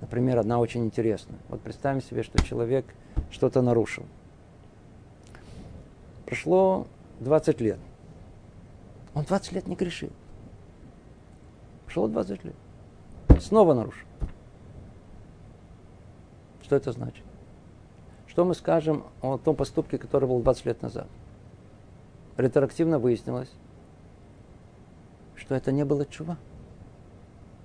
[0.00, 1.40] Например, одна очень интересная.
[1.48, 2.84] Вот представим себе, что человек
[3.32, 4.04] что-то нарушил.
[6.24, 6.86] Прошло
[7.18, 7.80] 20 лет.
[9.12, 10.10] Он 20 лет не грешил.
[11.86, 12.54] Прошло 20 лет.
[13.40, 14.06] Снова нарушил.
[16.62, 17.23] Что это значит?
[18.34, 21.06] Что мы скажем о том поступке, который был 20 лет назад?
[22.36, 23.48] Ретроактивно выяснилось,
[25.36, 26.36] что это не было чува.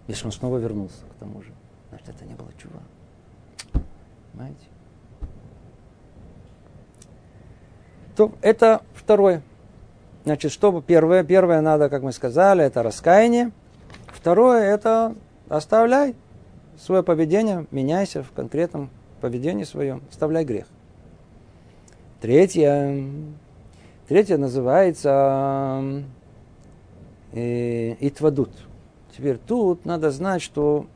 [0.08, 1.52] Если он снова вернулся к тому же,
[1.90, 2.82] значит, это не было чува.
[4.32, 4.60] Понимаете?
[8.16, 9.42] То это второе.
[10.24, 11.24] Значит, что первое?
[11.24, 13.54] Первое надо, как мы сказали, это раскаяние.
[14.06, 15.16] Второе, это
[15.48, 16.16] оставляй
[16.78, 20.66] свое поведение, меняйся в конкретном поведении своем, оставляй грех.
[22.22, 23.06] Третье,
[24.08, 26.04] третье называется
[27.32, 28.52] э, итвадут.
[29.16, 30.88] Теперь тут надо знать, что,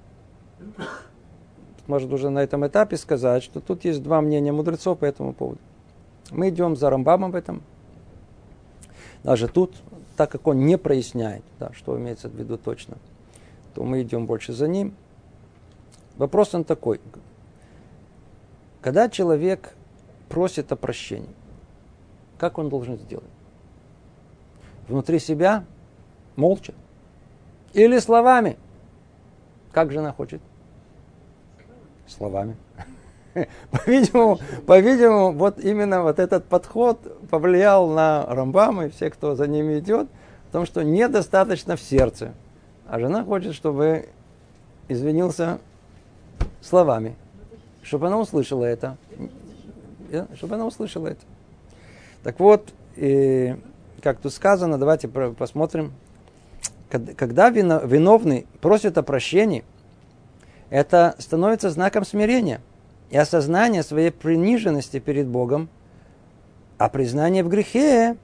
[1.88, 5.60] может уже на этом этапе сказать, что тут есть два мнения мудрецов по этому поводу.
[6.32, 7.62] Мы идем за Рамбамом в этом.
[9.24, 9.76] Даже тут,
[10.18, 12.98] так как он не проясняет, да, что имеется в виду точно,
[13.74, 14.94] то мы идем больше за ним.
[16.18, 17.00] Вопрос он такой.
[18.84, 19.74] Когда человек
[20.28, 21.34] просит о прощении,
[22.38, 23.26] как он должен сделать?
[24.90, 25.64] Внутри себя
[26.36, 26.74] Молча.
[27.74, 28.58] Или словами.
[29.72, 30.42] Как жена хочет?
[32.08, 32.58] Словами.
[33.72, 39.80] По-видимому, по-видимому, вот именно вот этот подход повлиял на Рамбама и все, кто за ними
[39.80, 40.08] идет,
[40.50, 42.34] в том, что недостаточно в сердце.
[42.86, 44.10] А жена хочет, чтобы
[44.88, 45.60] извинился
[46.62, 47.16] словами,
[47.84, 48.98] чтобы она услышала это.
[50.36, 51.22] Чтобы она услышала это.
[52.24, 53.56] Так вот, и,
[54.02, 55.94] как тут сказано, давайте посмотрим
[57.16, 59.64] когда виновный просит о прощении,
[60.70, 62.62] это становится знаком смирения
[63.10, 65.70] и осознания своей приниженности перед Богом,
[66.78, 68.18] а признание в грехе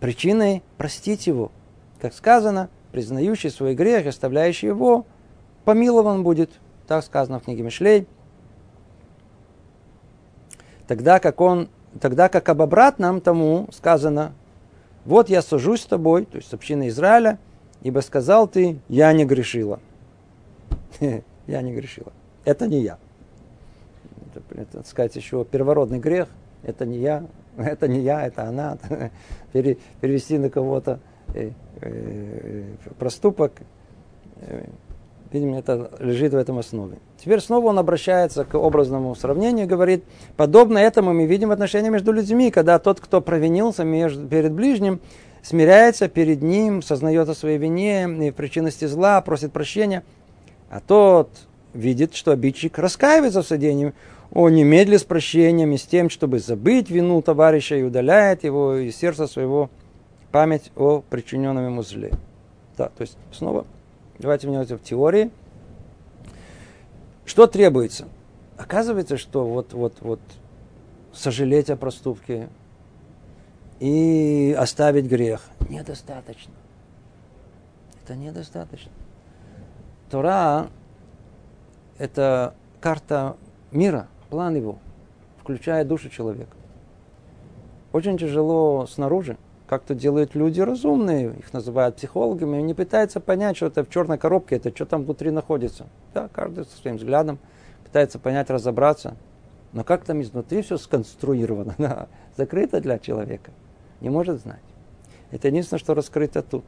[0.00, 1.50] причиной простить его.
[2.00, 5.06] Как сказано, признающий свой грех, оставляющий его,
[5.64, 6.50] помилован будет.
[6.86, 8.06] Так сказано в книге Мишлей.
[10.90, 11.68] Тогда как он,
[12.00, 14.32] тогда как об обратном тому сказано,
[15.04, 17.38] вот я сажусь с тобой, то есть с общиной Израиля,
[17.82, 19.78] ибо сказал ты, я не грешила.
[21.46, 22.12] я не грешила.
[22.44, 22.98] Это не я.
[24.50, 26.26] Это, так сказать, еще первородный грех.
[26.64, 27.24] Это не я,
[27.56, 28.76] это не я, это она.
[29.52, 30.98] перевести на кого-то
[31.34, 32.64] э, э,
[32.98, 33.52] проступок.
[35.32, 36.98] Видимо, это лежит в этом основе.
[37.22, 40.04] Теперь снова он обращается к образному сравнению и говорит,
[40.36, 45.00] подобно этому мы видим отношения между людьми, когда тот, кто провинился между, перед ближним,
[45.42, 50.02] смиряется перед ним, сознает о своей вине и причинности зла, просит прощения.
[50.68, 51.30] А тот
[51.74, 53.92] видит, что обидчик раскаивается в содеянии,
[54.32, 58.96] о немедли с прощением и с тем, чтобы забыть вину товарища и удаляет его из
[58.96, 59.70] сердца своего
[60.30, 62.12] память о причиненном ему зле.
[62.76, 63.66] Да, то есть снова
[64.20, 65.30] давайте внимательно в теории.
[67.24, 68.08] Что требуется?
[68.56, 70.20] Оказывается, что вот, вот, вот
[71.12, 72.48] сожалеть о проступке
[73.78, 76.52] и оставить грех недостаточно.
[78.02, 78.92] Это недостаточно.
[80.10, 80.68] Тора–
[81.98, 83.36] это карта
[83.70, 84.78] мира, план его,
[85.40, 86.56] включая душу человека.
[87.92, 89.36] Очень тяжело снаружи,
[89.70, 94.18] как то делают люди разумные, их называют психологами, они пытаются понять, что это в черной
[94.18, 95.86] коробке, это что там внутри находится.
[96.12, 97.38] Да, каждый со своим взглядом
[97.84, 99.14] пытается понять, разобраться.
[99.72, 103.52] Но как там изнутри все сконструировано, да, закрыто для человека,
[104.00, 104.58] не может знать.
[105.30, 106.64] Это единственное, что раскрыто тут.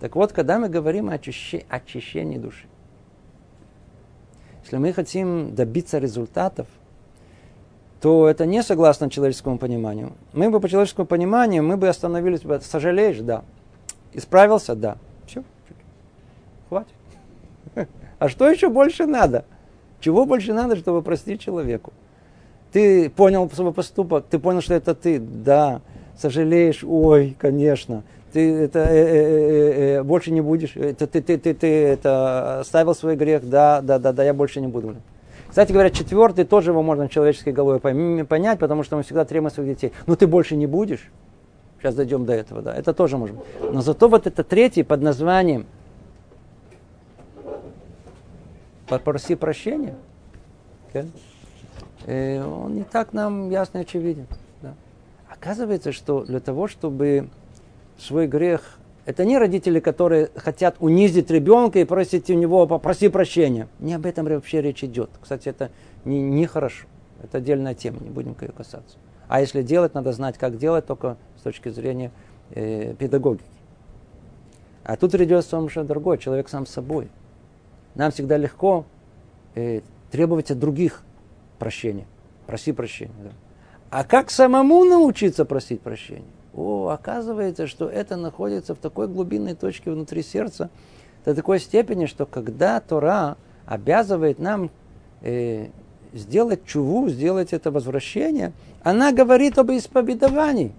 [0.00, 2.66] Так вот, когда мы говорим о очищении, очищении души,
[4.64, 6.66] если мы хотим добиться результатов,
[8.04, 10.12] то это не согласно человеческому пониманию.
[10.34, 13.44] Мы бы по человеческому пониманию, мы бы остановились бы, сожалеешь, да.
[14.12, 14.98] Исправился, да.
[15.26, 15.42] Все,
[16.68, 16.92] хватит.
[18.18, 19.46] А что еще больше надо?
[20.00, 21.94] Чего больше надо, чтобы простить человеку?
[22.72, 25.80] Ты понял свой поступок, ты понял, что это ты, да.
[26.18, 28.02] Сожалеешь, ой, конечно
[28.34, 32.60] ты это э, э, э, э, больше не будешь, это, ты, ты, ты, ты это
[32.60, 34.96] оставил свой грех, да, да, да, да, я больше не буду.
[35.54, 39.76] Кстати говоря, четвертый тоже его можно человеческой головой понять, потому что мы всегда требуем своих
[39.76, 39.92] детей.
[40.04, 41.12] Ну ты больше не будешь.
[41.78, 42.74] Сейчас дойдем до этого, да.
[42.74, 43.38] Это тоже можем.
[43.60, 45.66] Но зато вот это третий под названием
[48.88, 49.94] попроси прощения.
[50.92, 51.06] Okay?
[52.08, 54.26] И он не так нам ясно и очевиден.
[54.60, 54.74] Да.
[55.30, 57.28] Оказывается, что для того, чтобы
[57.96, 58.76] свой грех.
[59.06, 63.68] Это не родители, которые хотят унизить ребенка и просить у него попроси прощения.
[63.78, 65.10] Не об этом вообще речь идет.
[65.20, 65.70] Кстати, это
[66.04, 66.86] не, не хорошо.
[67.22, 68.96] Это отдельная тема, не будем ее касаться.
[69.28, 72.10] А если делать, надо знать, как делать, только с точки зрения
[72.50, 73.44] э, педагогики.
[74.84, 77.08] А тут идет совершенно другой, человек сам собой.
[77.94, 78.84] Нам всегда легко
[79.54, 79.80] э,
[80.10, 81.02] требовать от других
[81.58, 82.06] прощения.
[82.46, 83.14] Проси прощения.
[83.22, 83.30] Да.
[83.90, 86.24] А как самому научиться просить прощения?
[86.54, 90.70] О, оказывается, что это находится в такой глубинной точке внутри сердца,
[91.24, 93.36] до такой степени, что когда Тора
[93.66, 94.70] обязывает нам
[95.22, 95.68] э,
[96.12, 98.52] сделать чуву, сделать это возвращение,
[98.82, 100.72] она говорит об исповедовании,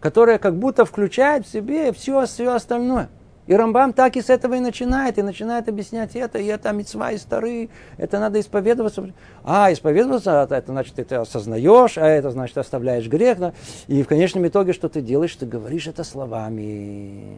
[0.00, 3.08] которое как будто включает в себе все, все остальное–
[3.46, 7.12] и Рамбам так и с этого и начинает, и начинает объяснять это, и это мецва
[7.12, 7.68] и старые,
[7.98, 9.12] это надо исповедоваться.
[9.42, 13.38] А, исповедоваться, это значит, ты осознаешь, а это значит, оставляешь грех.
[13.38, 13.52] Да?
[13.86, 17.36] И в конечном итоге, что ты делаешь, ты говоришь это словами.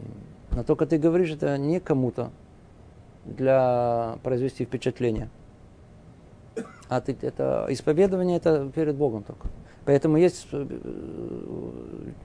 [0.51, 2.31] Но только ты говоришь это не кому-то
[3.25, 5.29] для произвести впечатление.
[6.87, 9.49] А ты, это исповедование это перед Богом только.
[9.87, 10.67] Поэтому есть э,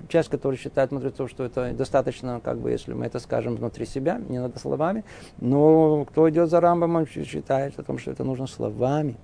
[0.08, 4.20] часть, которая считает мудрецов, что это достаточно, как бы, если мы это скажем внутри себя,
[4.28, 5.04] не надо словами.
[5.38, 9.14] Но кто идет за Рамбом, считает о том, что это нужно словами.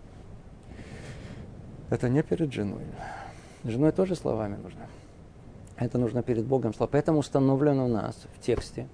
[1.91, 2.85] Это не перед женой.
[3.65, 4.87] Женой тоже словами нужно.
[5.77, 6.73] Это нужно перед Богом.
[6.93, 8.87] Поэтому установлено у нас в тексте.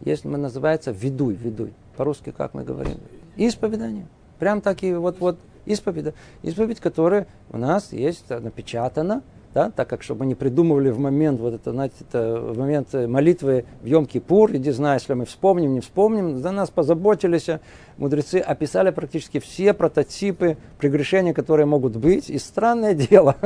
[0.00, 1.74] Есть, называется ведуй, ведуй.
[1.96, 2.98] По-русски как мы говорим?
[3.36, 4.08] Исповедание.
[4.40, 6.14] Прям так и вот, вот исповедь.
[6.42, 11.40] Исповедь, которая у нас есть напечатана, да, так как чтобы мы не придумывали в момент
[11.40, 15.80] вот это, знаете, это в момент молитвы в Йом-Кипур, иди знай, если мы вспомним, не
[15.80, 17.48] вспомним, за нас позаботились,
[17.96, 23.36] мудрецы описали практически все прототипы прегрешения, которые могут быть, и странное дело,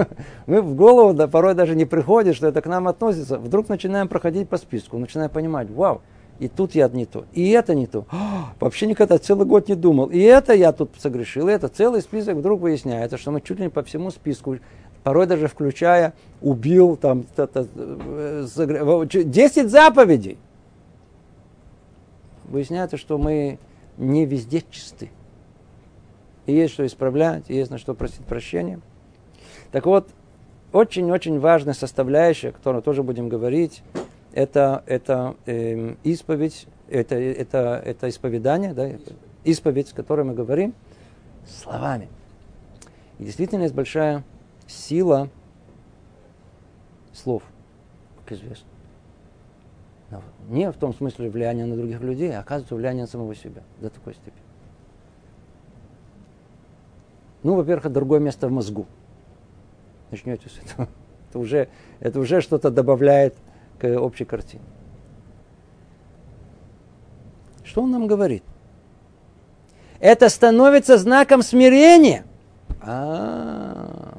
[0.47, 4.09] мы в голову да, порой даже не приходит, что это к нам относится, вдруг начинаем
[4.09, 6.03] проходить по списку, начинаем понимать, вау,
[6.39, 8.07] и тут я не то, и это не то.
[8.11, 10.07] О, вообще никогда целый год не думал.
[10.07, 13.65] И это я тут согрешил, и это целый список вдруг выясняется, что мы чуть ли
[13.65, 14.59] не по всему списку,
[15.05, 20.39] порой даже включая, убил там 10 заповедей.
[22.49, 23.59] Выясняется, что мы
[23.97, 25.11] не везде чисты.
[26.47, 28.81] И есть что исправлять, и есть на что просить прощения.
[29.73, 30.09] Так вот,
[30.73, 33.83] очень-очень важная составляющая, о которой тоже будем говорить,
[34.35, 38.91] это, это э, исповедь, это, это, это исповедание, да,
[39.45, 40.75] исповедь, о которой мы говорим,
[41.47, 42.09] словами.
[43.21, 44.25] И действительно есть большая
[44.67, 45.31] сила
[47.13, 47.45] слов,
[48.19, 48.67] как известно.
[50.11, 53.63] Но не в том смысле влияния на других людей, а оказывается влияние на самого себя
[53.81, 54.43] до такой степени.
[57.45, 58.87] Ну, во-первых, другое место в мозгу.
[60.11, 60.89] Начнете с этого.
[61.31, 61.69] Это уже,
[61.99, 63.35] это уже что-то добавляет
[63.79, 64.65] к общей картине.
[67.65, 68.43] Что он нам говорит?
[70.01, 72.25] Это становится знаком смирения.
[72.81, 74.19] А,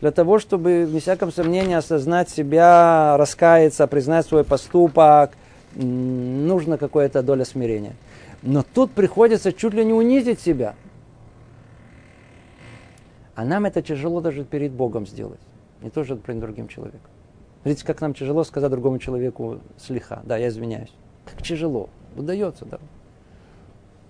[0.00, 5.32] для того, чтобы, без всяком сомнении, осознать себя, раскаяться, признать свой поступок,
[5.74, 7.94] нужно какое-то доля смирения.
[8.42, 10.74] Но тут приходится чуть ли не унизить себя.
[13.34, 15.40] А нам это тяжело даже перед Богом сделать.
[15.82, 17.10] Не то, что перед другим человеком.
[17.66, 20.22] Видите, как нам тяжело сказать другому человеку слиха.
[20.24, 20.92] Да, я извиняюсь.
[21.24, 21.90] Как тяжело.
[22.14, 22.78] Удается, да.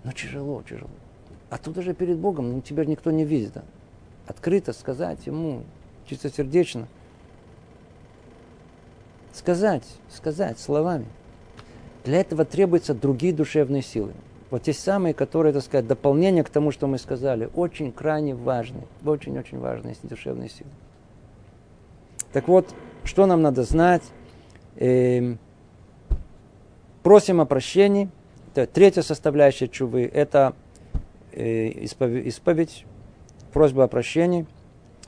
[0.04, 0.90] Но тяжело, тяжело.
[1.48, 3.54] А тут даже перед Богом, ну, тебя никто не видит.
[3.54, 3.64] Да?
[4.26, 5.62] Открыто сказать ему,
[6.04, 6.86] чистосердечно.
[9.32, 11.06] Сказать, сказать словами.
[12.04, 14.12] Для этого требуются другие душевные силы.
[14.50, 18.82] Вот те самые, которые, так сказать, дополнение к тому, что мы сказали, очень крайне важны,
[19.02, 20.68] очень-очень важные душевные силы.
[22.36, 24.02] Так вот, что нам надо знать?
[24.76, 25.38] Эм,
[27.02, 28.10] просим о прощении.
[28.54, 30.02] Это третья составляющая чувы.
[30.04, 30.52] Это
[31.32, 32.84] э, исповедь,
[33.54, 34.44] просьба о прощении.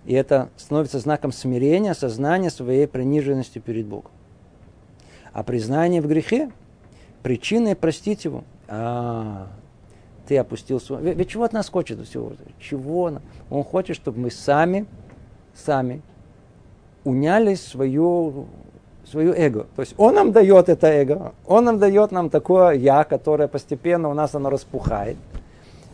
[0.06, 4.10] И это становится знаком смирения, осознания своей приниженности перед Богом.
[5.34, 6.50] А признание в грехе
[7.22, 8.42] причиной простить его.
[8.68, 9.48] А,
[10.26, 11.02] ты опустил свой...
[11.12, 12.32] Ведь чего от нас хочет всего?
[12.58, 13.20] Чего?
[13.50, 14.86] Он хочет, чтобы мы сами,
[15.54, 16.00] сами
[17.08, 18.46] уняли свою,
[19.04, 19.66] свою эго.
[19.76, 24.08] То есть он нам дает это эго, он нам дает нам такое я, которое постепенно
[24.08, 25.16] у нас оно распухает.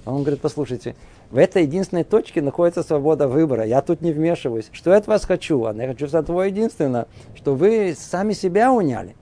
[0.05, 0.97] Он говорит, послушайте,
[1.31, 3.65] в этой единственной точке находится свобода выбора.
[3.65, 4.69] Я тут не вмешиваюсь.
[4.73, 5.65] Что я от вас хочу?
[5.65, 9.17] А я хочу за твое единственное, что вы сами себя уняли.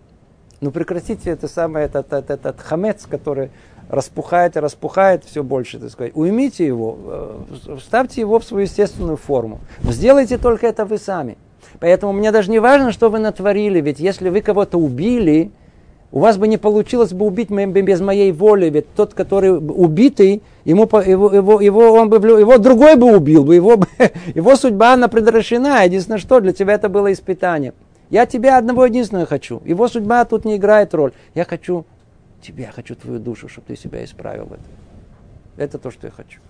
[0.60, 3.50] Ну прекратите это самое, этот, этот, этот хамец, который
[3.88, 6.12] распухает и распухает все больше, так сказать.
[6.14, 9.60] Уймите его, э, вставьте его в свою естественную форму.
[9.82, 11.36] Сделайте только это вы сами.
[11.80, 15.50] Поэтому мне даже не важно, что вы натворили, ведь если вы кого-то убили,
[16.12, 20.82] у вас бы не получилось бы убить без моей воли, ведь тот, который убитый, ему,
[20.82, 23.82] его, его, его, он бы, его другой бы убил, его,
[24.34, 25.82] его судьба, она предрешена.
[25.82, 27.72] Единственное, что для тебя это было испытание.
[28.10, 29.62] Я тебя одного единственного хочу.
[29.64, 31.12] Его судьба тут не играет роль.
[31.34, 31.86] Я хочу
[32.42, 34.66] тебя, хочу твою душу, чтобы ты себя исправил в этом.
[35.56, 36.40] Это то, что я хочу.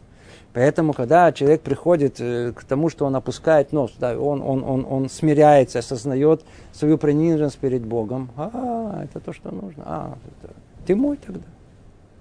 [0.54, 4.86] Поэтому, когда человек приходит э, к тому, что он опускает нос, да, он, он, он,
[4.88, 9.82] он смиряется, осознает свою приниженность перед Богом, а, это то, что нужно.
[9.86, 10.52] А, это,
[10.86, 11.46] ты мой тогда.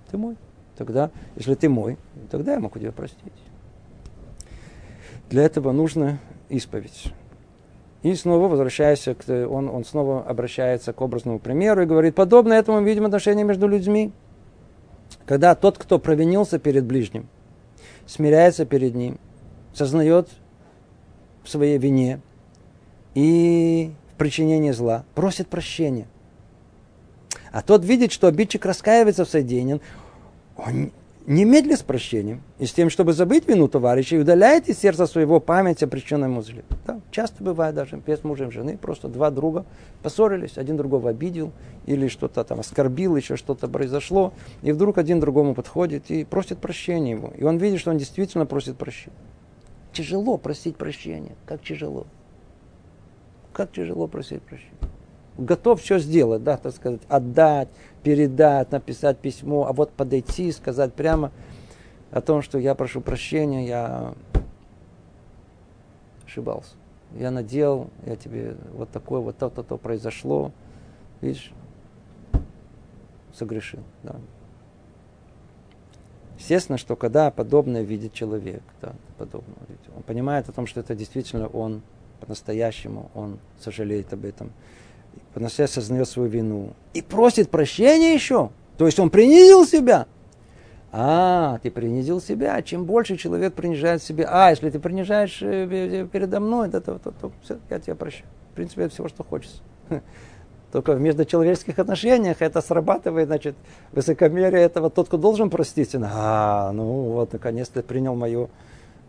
[0.10, 0.38] Ты мой.
[0.78, 1.98] Тогда, если ты мой,
[2.30, 3.34] тогда я могу тебя простить.
[5.30, 7.14] Для этого нужно исповедь.
[8.02, 12.80] И снова возвращаясь к, он, он снова обращается к образному примеру и говорит, подобно этому
[12.80, 14.12] мы видим отношения между людьми.
[15.26, 17.28] Когда тот, кто провинился перед ближним,
[18.12, 19.18] смиряется перед ним,
[19.74, 20.28] сознает
[21.44, 22.20] в своей вине
[23.14, 26.08] и в причинении зла, просит прощения.
[27.54, 29.80] А тот видит, что обидчик раскаивается в содеянном,
[30.58, 30.92] он
[31.28, 35.40] немедля с прощением и с тем, чтобы забыть вину товарища, и удаляет из сердца своего
[35.40, 36.64] память о причиненном ему зле.
[36.86, 39.66] Да, часто бывает даже без мужа и жены, просто два друга
[40.02, 41.52] поссорились, один другого обидел,
[41.86, 47.12] или что-то там оскорбил, еще что-то произошло, и вдруг один другому подходит и просит прощения
[47.12, 47.32] его.
[47.38, 49.16] И он видит, что он действительно просит прощения.
[49.94, 52.08] Тяжело просить прощения, как тяжело.
[53.54, 54.72] Как тяжело просить прощения
[55.38, 57.70] готов все сделать, да, так сказать, отдать,
[58.04, 61.32] передать, написать письмо, а вот подойти и сказать прямо
[62.12, 64.14] о том, что я прошу прощения, я
[66.26, 66.76] ошибался.
[67.18, 70.52] Я надел, я тебе вот такое, вот то-то, то произошло.
[71.20, 71.52] Видишь,
[73.34, 73.82] согрешил.
[74.04, 74.16] Да.
[76.38, 79.56] Естественно, что когда подобное видит человек, да, подобное,
[79.96, 81.82] он понимает о том, что это действительно он
[82.20, 84.52] по-настоящему, он сожалеет об этом
[85.34, 88.50] по-настоящему осознает свою вину и просит прощения еще.
[88.78, 90.08] То есть он принизил себя.
[90.92, 92.62] А, ты принизил себя.
[92.62, 94.28] Чем больше человек принижает себя.
[94.30, 98.26] А, если ты принижаешь э, передо мной, то, то, то, то все, я тебя прощаю.
[98.52, 99.62] В принципе, это всего, что хочется.
[100.72, 103.56] Только в междучеловеческих отношениях это срабатывает, значит,
[103.92, 104.90] высокомерие этого.
[104.90, 108.50] Тот, кто должен простить, а, ну вот, наконец-то принял мою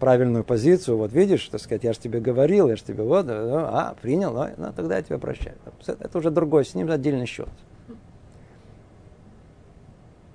[0.02, 3.94] правильную позицию, вот видишь, так сказать, я же тебе говорил, я же тебе вот, а,
[4.02, 5.54] принял, ну, ну, тогда я тебя прощаю.
[5.86, 7.48] Это уже другой, с ним отдельный счет.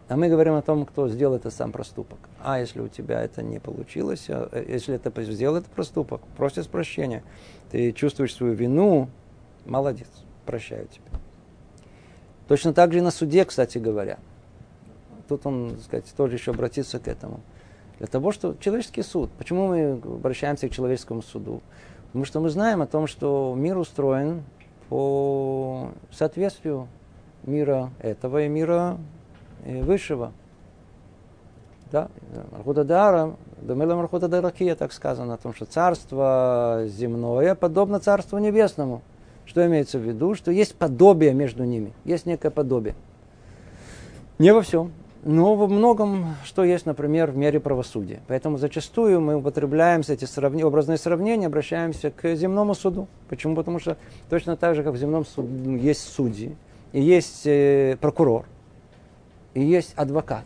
[0.07, 2.17] А мы говорим о том, кто сделал это сам проступок.
[2.41, 6.67] А если у тебя это не получилось, а, э, если это сделал этот проступок, просишь
[6.67, 7.21] прощения,
[7.69, 9.09] ты чувствуешь свою вину,
[9.65, 10.07] молодец,
[10.45, 11.19] прощаю тебя.
[12.47, 14.17] Точно так же и на суде, кстати говоря.
[15.27, 17.41] Тут он, так сказать, тоже еще обратится к этому.
[17.99, 19.31] Для того, что человеческий суд.
[19.37, 21.61] Почему мы обращаемся к человеческому суду?
[22.07, 24.43] Потому что мы знаем о том, что мир устроен
[24.89, 26.87] по соответствию
[27.43, 28.97] мира этого и мира
[29.65, 30.31] э, высшего.
[31.91, 32.09] Да,
[32.51, 39.01] Мархута Дара, Дамела Мархута Даракия, так сказано, о том, что царство земное подобно царству небесному.
[39.45, 40.35] Что имеется в виду?
[40.35, 42.95] Что есть подобие между ними, есть некое подобие.
[44.37, 44.91] Не во всем,
[45.23, 48.21] но во многом, что есть, например, в мере правосудия.
[48.27, 50.63] Поэтому зачастую мы употребляем эти сравни...
[50.63, 53.07] образные сравнения, обращаемся к земному суду.
[53.29, 53.55] Почему?
[53.55, 53.97] Потому что
[54.29, 56.55] точно так же, как в земном суде есть судьи,
[56.93, 58.45] и есть э, прокурор,
[59.53, 60.45] и есть адвокат.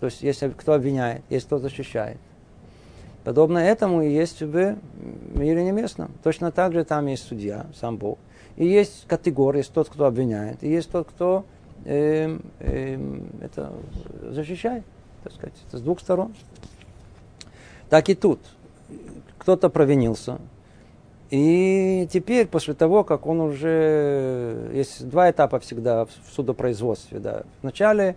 [0.00, 2.18] То есть есть кто обвиняет, есть кто защищает.
[3.22, 4.76] Подобно этому и есть в
[5.34, 6.10] мире небесном.
[6.22, 8.18] Точно так же там есть судья, сам Бог.
[8.56, 11.44] И есть категория, есть тот, кто обвиняет, и есть тот, кто
[11.84, 13.72] э, э, это
[14.30, 14.84] защищает,
[15.24, 16.34] так сказать, это с двух сторон.
[17.88, 18.40] Так и тут.
[19.38, 20.38] Кто-то провинился,
[21.30, 24.70] и теперь, после того, как он уже...
[24.74, 27.20] Есть два этапа всегда в судопроизводстве.
[27.20, 27.42] Да.
[27.62, 28.16] Вначале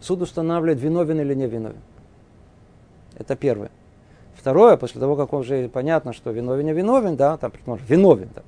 [0.00, 1.80] суд устанавливает, виновен или не виновен.
[3.16, 3.70] Это первое.
[4.34, 7.52] Второе, после того, как уже понятно, что виновен не виновен, да, там,
[7.88, 8.42] виновен, да.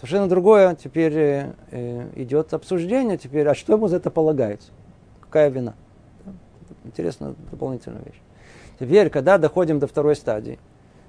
[0.00, 4.70] Совершенно другое, теперь э, э, идет обсуждение, теперь, а что ему за это полагается?
[5.20, 5.74] Какая вина?
[6.84, 8.18] Интересная дополнительная вещь.
[8.78, 10.58] Теперь, когда доходим до второй стадии,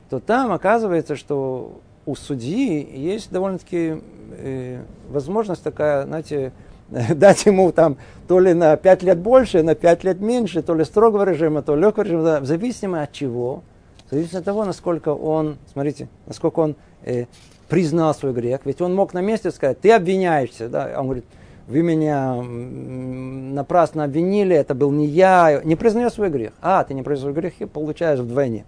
[0.10, 4.02] то там оказывается, что у судьи есть довольно-таки
[4.38, 6.52] э, возможность такая, знаете,
[6.90, 7.96] дать ему там
[8.28, 11.78] то ли на 5 лет больше, на 5 лет меньше, то ли строгого режима, то
[11.78, 13.64] ли легкого режима, в зависимости от чего,
[14.10, 17.28] в от того, насколько он, смотрите, насколько он э,
[17.72, 18.60] признал свой грех.
[18.66, 20.68] Ведь он мог на месте сказать, ты обвиняешься.
[20.68, 20.94] Да?
[20.98, 21.24] Он говорит,
[21.68, 25.62] вы меня напрасно обвинили, это был не я.
[25.64, 26.52] Не признаю свой грех.
[26.62, 28.66] А, ты не признал свой грех и получаешь вдвойне.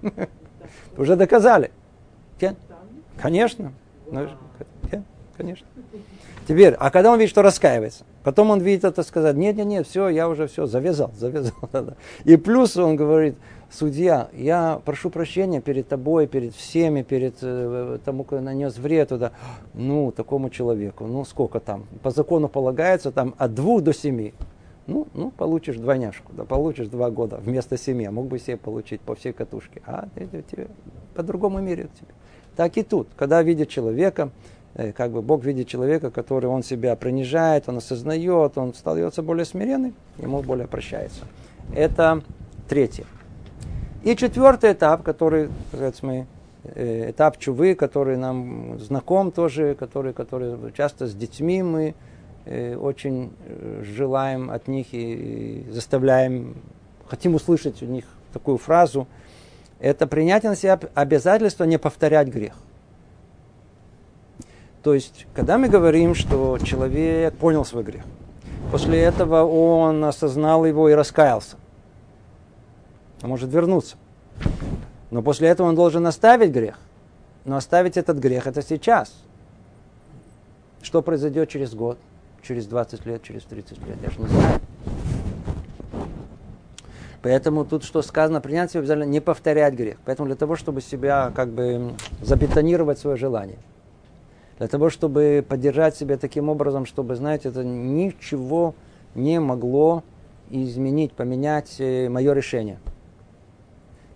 [0.96, 1.70] Уже доказали.
[3.20, 3.74] Конечно.
[4.10, 4.28] Ну,
[5.36, 5.66] конечно.
[6.48, 9.86] Теперь, а когда он видит, что раскаивается, потом он видит это сказать, нет, нет, нет,
[9.86, 11.52] все, я уже все завязал, завязал.
[12.24, 13.36] И плюс он говорит,
[13.70, 19.32] судья, я прошу прощения перед тобой, перед всеми, перед э, тому, кто нанес вред туда,
[19.74, 24.34] ну, такому человеку, ну, сколько там, по закону полагается там от двух до семи.
[24.86, 29.14] Ну, ну, получишь двойняшку, да, получишь два года вместо семи, мог бы себе получить по
[29.14, 29.82] всей катушке.
[29.84, 30.68] А тебе
[31.14, 32.08] по-другому меряют тебе.
[32.56, 34.30] Так и тут, когда видит человека,
[34.74, 39.44] э, как бы Бог видит человека, который он себя принижает, он осознает, он становится более
[39.44, 41.20] смиренным, ему более прощается.
[41.74, 42.22] Это
[42.66, 43.04] третье.
[44.08, 46.26] И четвертый этап, который, сказать, мы,
[46.64, 51.94] э, этап чувы, который нам знаком тоже, который, который часто с детьми мы
[52.46, 56.56] э, очень э, желаем от них и заставляем,
[57.06, 59.06] хотим услышать у них такую фразу,
[59.78, 62.54] это принятие на себя обязательства не повторять грех.
[64.82, 68.04] То есть, когда мы говорим, что человек понял свой грех,
[68.72, 71.56] после этого он осознал его и раскаялся,
[73.22, 73.96] он может вернуться.
[75.10, 76.78] Но после этого он должен оставить грех.
[77.44, 79.14] Но оставить этот грех это сейчас.
[80.82, 81.98] Что произойдет через год,
[82.42, 84.60] через 20 лет, через 30 лет, я же не знаю.
[87.20, 89.96] Поэтому тут что сказано, принять себе обязательно не повторять грех.
[90.04, 93.58] Поэтому для того, чтобы себя как бы забетонировать свое желание,
[94.58, 98.74] для того, чтобы поддержать себя таким образом, чтобы, знаете, это ничего
[99.14, 100.04] не могло
[100.50, 102.78] изменить, поменять э, мое решение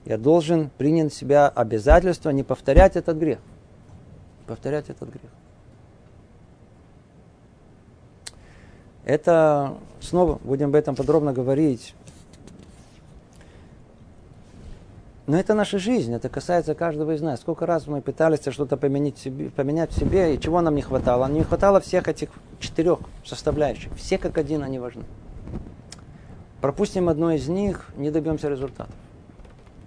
[0.04, 3.38] я должен принять на себя обязательство не повторять этот грех.
[4.46, 5.30] повторять этот грех.
[9.04, 11.94] Это, снова будем об этом подробно говорить.
[15.26, 17.40] Но это наша жизнь, это касается каждого из нас.
[17.40, 21.28] Сколько раз мы пытались что-то поменять, себе, поменять в себе, и чего нам не хватало?
[21.28, 22.28] Не хватало всех этих
[22.58, 23.94] четырех составляющих.
[23.94, 25.04] Все как один они важны.
[26.60, 28.94] Пропустим одно из них, не добьемся результатов.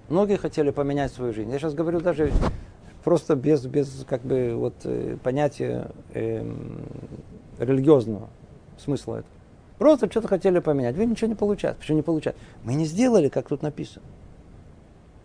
[0.10, 1.52] Многие хотели поменять свою жизнь.
[1.52, 2.32] Я сейчас говорю даже
[3.04, 6.46] просто без, без как бы, вот, э, понятия э,
[7.60, 8.30] религиозного
[8.78, 9.32] смысла этого.
[9.78, 10.96] Просто что-то хотели поменять.
[10.96, 11.78] Вы ничего не получаете.
[11.80, 12.40] Почему не получаете?
[12.64, 14.06] Мы не сделали, как тут написано.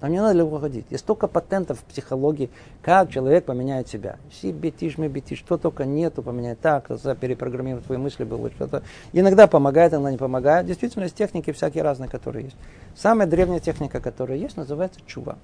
[0.00, 0.86] Нам не надо легко ходить.
[0.90, 2.48] Есть столько патентов в психологии,
[2.82, 4.16] как человек поменяет себя.
[4.32, 6.88] Си бетиш, мы бетиш, что только нету, поменять так,
[7.20, 8.82] перепрограммировать твои мысли было что-то.
[9.12, 10.66] Иногда помогает, иногда не помогает.
[10.66, 12.56] Действительно, есть техники всякие разные, которые есть.
[12.96, 15.36] Самая древняя техника, которая есть, называется чува.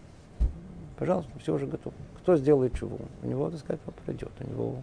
[0.99, 1.95] Пожалуйста, все уже готово.
[2.23, 2.99] Кто сделает чуву?
[3.23, 4.31] У него, так сказать, пройдет.
[4.41, 4.75] У него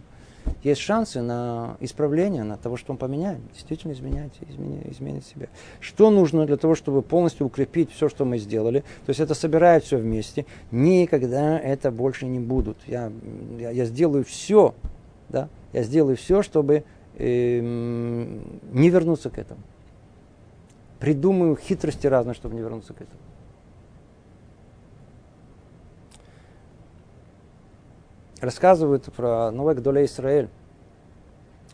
[0.62, 5.48] есть шансы на исправление, на того, что он поменяет, действительно изменяет, изменит, изменит себя.
[5.80, 8.80] Что нужно для того, чтобы полностью укрепить все, что мы сделали?
[9.04, 10.46] То есть это собирает все вместе.
[10.70, 12.78] Никогда это больше не будут.
[12.86, 13.12] Я,
[13.58, 14.74] я, я сделаю все,
[15.28, 16.84] да, я сделаю все, чтобы
[17.16, 19.60] э, не вернуться к этому.
[20.98, 23.20] придумаю хитрости разные, чтобы не вернуться к этому.
[28.40, 30.48] Рассказывают про Новый Гдоле Израиль.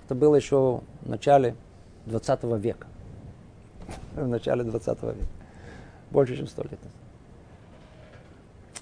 [0.05, 1.55] Это было еще в начале
[2.07, 2.87] 20 века.
[4.15, 5.17] В начале 20 века.
[6.11, 6.93] Больше, чем сто лет назад.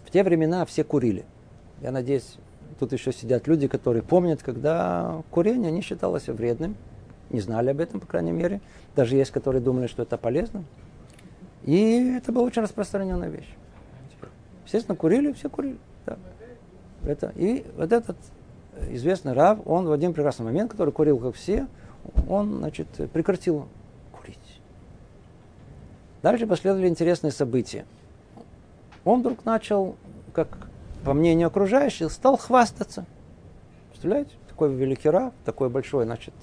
[0.04, 1.24] В те времена все курили.
[1.82, 2.36] Я надеюсь,
[2.78, 6.76] тут еще сидят люди, которые помнят, когда курение не считалось вредным.
[7.30, 8.60] Не знали об этом, по крайней мере.
[8.96, 10.64] Даже есть, которые думали, что это полезно.
[11.64, 13.54] И это была очень распространенная вещь.
[14.64, 15.78] Естественно, курили, все курили.
[16.06, 16.16] Да.
[17.04, 18.16] Это, и вот этот
[18.90, 21.66] известный Рав, он в один прекрасный момент, который курил как все,
[22.28, 23.66] он, значит, прекратил
[24.12, 24.38] курить.
[26.22, 27.84] Дальше последовали интересные события.
[29.04, 29.96] Он вдруг начал,
[30.32, 30.68] как
[31.04, 33.06] по мнению окружающих, стал хвастаться.
[33.90, 34.32] Представляете?
[34.48, 36.34] Такой великий Рав, такой большой, значит,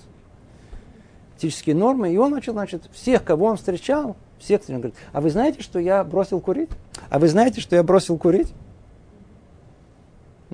[1.38, 5.30] этические нормы, и он начал, значит, всех, кого он встречал, всех, он говорит, а вы
[5.30, 6.70] знаете, что я бросил курить?
[7.10, 8.53] А вы знаете, что я бросил курить?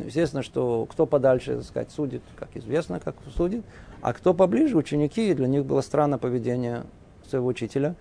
[0.01, 3.63] Ну, естественно, что кто подальше, так сказать, судит, как известно, как судит,
[4.01, 6.85] а кто поближе, ученики, для них было странное поведение
[7.29, 7.95] своего учителя.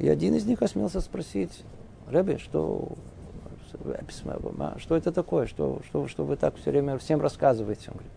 [0.00, 1.62] И один из них осмелся спросить,
[2.08, 2.88] Рэбби, что,
[4.78, 7.90] что это такое, что, что, что вы так все время всем рассказываете?
[7.92, 8.12] Он говорит,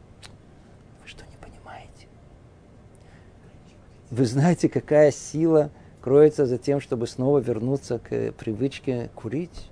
[1.04, 2.08] вы что, не понимаете?
[4.10, 5.70] Вы знаете, какая сила
[6.02, 9.70] кроется за тем, чтобы снова вернуться к привычке курить?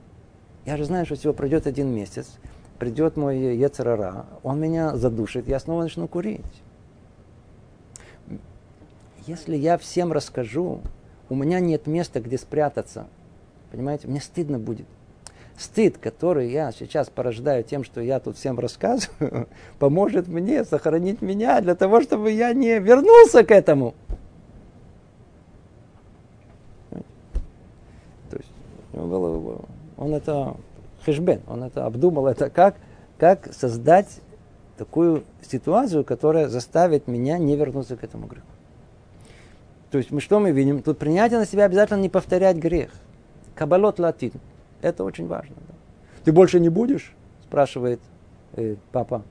[0.68, 2.38] Я же знаю, что всего пройдет один месяц,
[2.80, 6.42] придет мой Ецерара, он меня задушит, я снова начну курить.
[9.28, 10.82] Если я всем расскажу,
[11.30, 13.08] у меня нет места, где спрятаться.
[13.72, 14.88] Понимаете, мне стыдно будет.
[15.58, 19.48] Стыд, который я сейчас порождаю тем, что я тут всем рассказываю,
[19.80, 23.94] поможет мне сохранить меня для того, чтобы я не вернулся к этому.
[26.90, 28.50] То есть
[29.98, 30.56] он это
[31.10, 32.76] хешбен, он это обдумал, это как,
[33.18, 34.22] как создать
[34.78, 38.48] такую ситуацию, которая заставит меня не вернуться к этому греху.
[39.92, 40.82] То есть мы что мы видим?
[40.82, 42.92] Тут принятие на себя обязательно не повторять грех.
[43.56, 44.34] Кабалот латин.
[44.82, 45.56] Это очень важно.
[45.68, 45.74] Да.
[46.24, 47.14] Ты больше не будешь?
[47.44, 48.00] Спрашивает
[48.54, 49.24] э, папа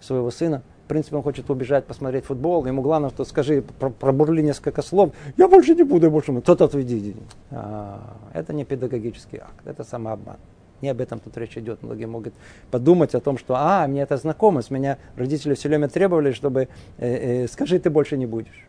[0.00, 0.62] своего сына.
[0.86, 2.64] В принципе, он хочет убежать, посмотреть футбол.
[2.64, 3.62] Ему главное, что скажи,
[4.00, 5.12] пробурли несколько слов.
[5.36, 6.46] Я больше не буду, я больше не буду.
[6.46, 7.14] Тот отведи.
[7.50, 10.38] А, это не педагогический акт, это самообман.
[10.80, 11.82] Не об этом тут речь идет.
[11.82, 12.34] Многие могут
[12.70, 16.68] подумать о том, что а, мне это знакомо, с меня родители все время требовали, чтобы
[16.98, 18.66] э, э, скажи, ты больше не будешь.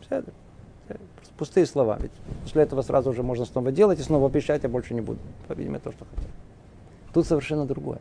[0.00, 0.32] Все это,
[1.38, 1.96] пустые слова.
[2.00, 2.10] Ведь
[2.42, 5.20] после этого сразу же можно снова делать и снова обещать, я больше не буду.
[5.46, 6.30] По-видимому, то, что хотел.
[7.14, 8.00] Тут совершенно другое.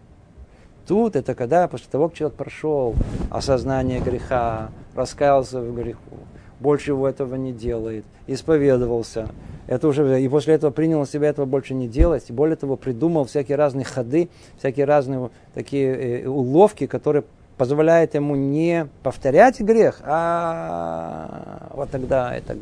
[0.87, 2.95] Тут это когда после того, как человек прошел
[3.29, 6.17] осознание греха, раскаялся в греху,
[6.59, 9.29] больше его этого не делает, исповедовался,
[9.68, 12.78] это уже, и после этого принял на себя этого больше не делать, и более того,
[12.78, 17.24] придумал всякие разные ходы, всякие разные такие э, уловки, которые
[17.57, 22.57] позволяют ему не повторять грех, а вот тогда это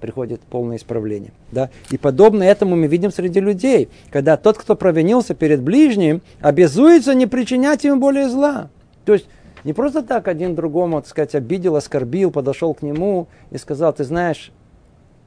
[0.00, 1.32] приходит полное исправление.
[1.50, 1.70] Да?
[1.90, 7.26] И подобно этому мы видим среди людей, когда тот, кто провинился перед ближним, обязуется не
[7.26, 8.68] причинять ему более зла.
[9.04, 9.26] То есть
[9.64, 14.04] не просто так один другому, так сказать, обидел, оскорбил, подошел к нему и сказал, ты
[14.04, 14.52] знаешь,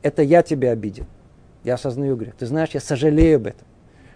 [0.01, 1.05] это я тебя обидел.
[1.63, 2.35] Я осознаю грех.
[2.35, 3.67] Ты знаешь, я сожалею об этом.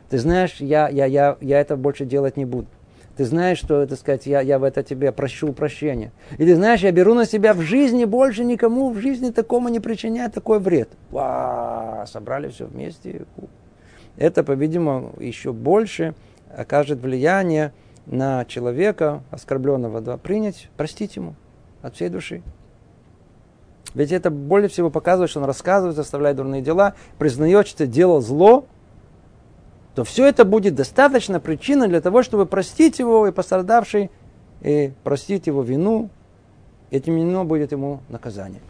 [0.10, 2.68] Ты знаешь, я, я, я, я это больше делать не буду.
[3.16, 6.12] Ты знаешь, что, так сказать, я, я в это тебе прощу прощения.
[6.38, 9.80] И ты знаешь, я беру на себя в жизни больше никому в жизни такому не
[9.80, 10.90] причинять такой вред.
[11.12, 13.26] Ва, собрали все вместе.
[14.18, 16.16] Это, по-видимому, еще больше
[16.56, 17.72] окажет влияние
[18.08, 21.36] на человека, оскорбленного, да, принять, простить ему
[21.82, 22.42] от всей души.
[23.94, 28.66] Ведь это более всего показывает, что он рассказывает, заставляет дурные дела, признает, что делал зло,
[29.96, 34.10] то все это будет достаточно причиной для того, чтобы простить его и пострадавший,
[34.62, 36.10] и простить его вину.
[36.90, 38.62] Этим вино будет ему наказание.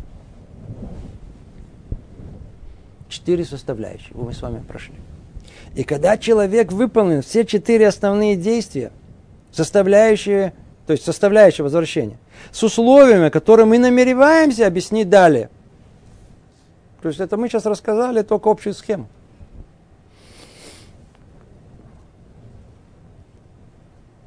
[3.08, 4.96] Четыре составляющие мы с вами прошли.
[5.76, 8.92] И когда человек выполнил все четыре основные действия,
[9.52, 10.54] составляющие,
[10.86, 12.18] то есть составляющие возвращения,
[12.52, 15.50] с условиями, которые мы намереваемся объяснить далее.
[17.02, 19.08] То есть это мы сейчас рассказали только общую схему.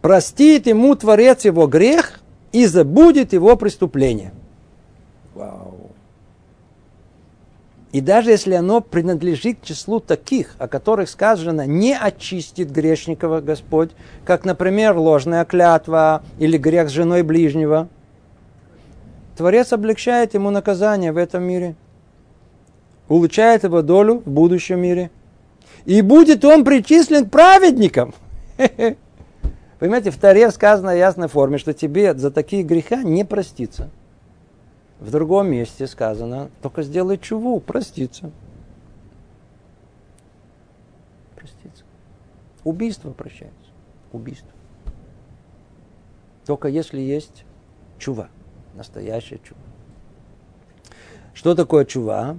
[0.03, 2.21] Простит ему Творец его грех
[2.53, 4.33] и забудет его преступление.
[5.35, 5.91] Вау.
[7.93, 13.91] И даже если оно принадлежит к числу таких, о которых сказано, не очистит грешникова Господь,
[14.25, 17.89] как, например, ложная клятва или грех с женой ближнего,
[19.37, 21.77] Творец облегчает ему наказание в этом мире.
[23.09, 25.11] улучшает его долю в будущем мире.
[25.85, 28.15] И будет он причислен к праведникам.
[29.79, 33.91] Понимаете, в Таре сказано в ясной форме, что тебе за такие греха не проститься.
[34.99, 38.33] В другом месте сказано, только сделай чуву, проститься.
[41.37, 41.85] Проститься.
[42.65, 43.71] Убийство прощается.
[44.13, 44.51] Убийство.
[46.47, 47.45] Только если есть
[47.99, 48.29] чува,
[48.77, 49.61] настоящая чува.
[51.35, 52.37] Что такое чува?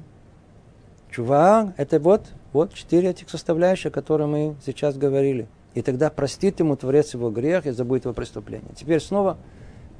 [1.11, 5.47] Чува– это вот, вот четыре этих составляющих, о которых мы сейчас говорили.
[5.73, 8.69] И тогда простит ему Творец его грех и забудет его преступление.
[8.75, 9.37] Теперь снова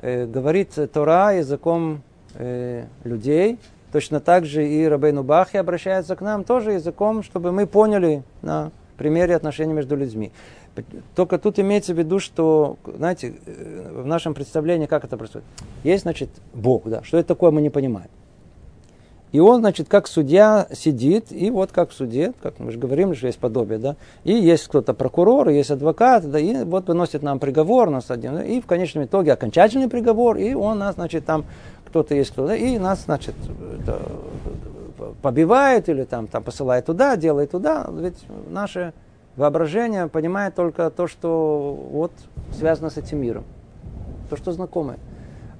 [0.01, 2.01] э, говорит Тора языком
[2.33, 3.59] э, людей.
[3.91, 8.71] Точно так же и Рабейну Бахи обращается к нам тоже языком, чтобы мы поняли на
[8.97, 10.31] примере отношений между людьми.
[11.15, 15.45] Только тут имеется в виду, что, знаете, э, в нашем представлении, как это происходит.
[15.84, 17.03] Есть, значит, Бог, да.
[17.03, 18.09] Что это такое, мы не понимаем.
[19.34, 23.13] И он, значит, как судья сидит, и вот как в суде, как мы же говорим,
[23.13, 27.23] что есть подобие, да, и есть кто-то прокурор, и есть адвокат, да, и вот выносит
[27.23, 31.43] нам приговор, нас один, и в конечном итоге окончательный приговор, и он нас, значит, там
[31.86, 33.36] кто-то есть кто-то, и нас, значит,
[33.82, 34.01] это,
[35.21, 38.17] побивает или там, там посылает туда, делает туда, ведь
[38.49, 38.93] наше
[39.38, 42.11] воображение понимает только то, что вот
[42.51, 43.45] связано с этим миром,
[44.29, 44.97] то, что знакомое.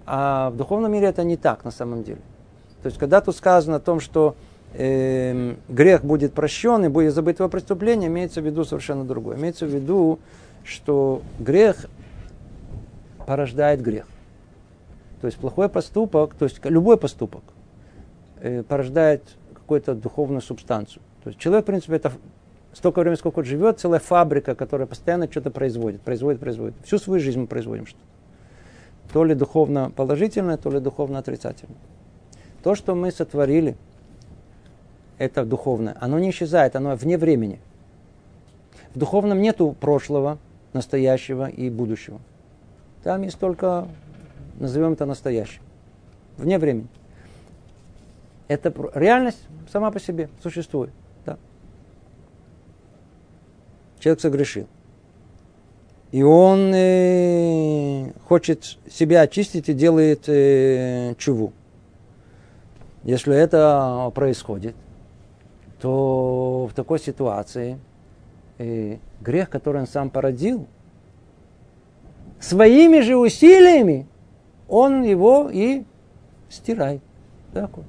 [0.05, 2.19] А в духовном мире это не так на самом деле.
[2.82, 4.36] То есть, когда тут сказано о том, что
[4.73, 9.38] э, грех будет прощен и будет забыть его преступление, имеется в виду совершенно другое.
[9.38, 10.19] Имеется в виду,
[10.63, 11.86] что грех
[13.25, 14.07] порождает грех.
[15.21, 17.43] То есть плохой поступок, то есть любой поступок
[18.39, 19.23] э, порождает
[19.53, 21.01] какую-то духовную субстанцию.
[21.23, 22.13] То есть человек, в принципе, это
[22.78, 26.75] столько времени, сколько он живет, целая фабрика, которая постоянно что-то производит, производит, производит.
[26.86, 28.03] Всю свою жизнь мы производим что-то.
[29.11, 31.78] То ли духовно положительное, то ли духовно отрицательное.
[32.61, 33.75] То, что мы сотворили,
[35.17, 37.59] это духовное, оно не исчезает, оно вне времени.
[38.93, 40.38] В духовном нету прошлого,
[40.73, 42.19] настоящего и будущего.
[43.03, 43.88] Там есть только,
[44.59, 45.63] назовем это настоящим,
[46.38, 46.88] вне времени.
[48.47, 50.91] Это реальность сама по себе существует.
[54.00, 54.68] Человек согрешил.
[56.12, 61.52] И он э, хочет себя очистить и делает э, чуву.
[63.04, 64.76] Если это происходит,
[65.82, 67.80] то в такой ситуации
[68.58, 70.66] э, грех, который он сам породил,
[72.39, 74.08] своими же усилиями
[74.68, 75.84] он его и
[76.50, 77.02] стирает.
[77.54, 77.86] Так вот.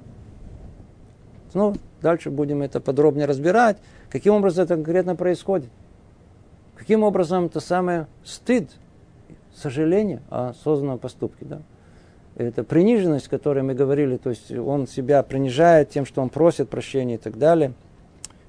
[1.52, 3.78] Снова дальше будем это подробнее разбирать,
[4.10, 5.70] каким образом это конкретно происходит.
[6.78, 8.70] Каким образом это самое стыд,
[9.54, 11.44] сожаление о созданном поступке.
[11.44, 11.60] Да?
[12.38, 16.68] это приниженность, о которой мы говорили, то есть он себя принижает тем, что он просит
[16.68, 17.72] прощения и так далее,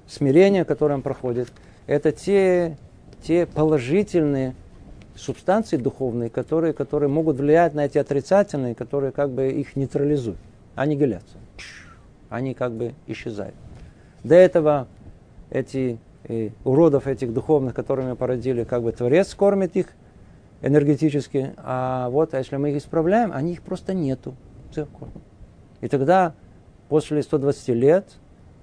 [0.06, 1.52] смирение, которое он проходит,
[1.88, 2.78] это те,
[3.22, 4.54] те положительные
[5.16, 10.38] субстанции духовные, которые, которые могут влиять на эти отрицательные, которые как бы их нейтрализуют,
[10.76, 11.40] аннигиляция.
[12.28, 13.56] Они как бы исчезают.
[14.22, 14.86] До этого
[15.50, 15.98] эти
[16.30, 19.88] э, уродов этих духовных, которыми породили, как бы Творец кормит их,
[20.62, 24.34] энергетически, а вот а если мы их исправляем, они их просто нету.
[25.80, 26.34] И тогда
[26.88, 28.06] после 120 лет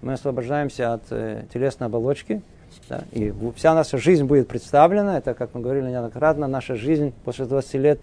[0.01, 2.41] мы освобождаемся от э, телесной оболочки,
[2.89, 7.45] да, и вся наша жизнь будет представлена, это, как мы говорили неоднократно, наша жизнь после
[7.45, 7.99] 20 лет,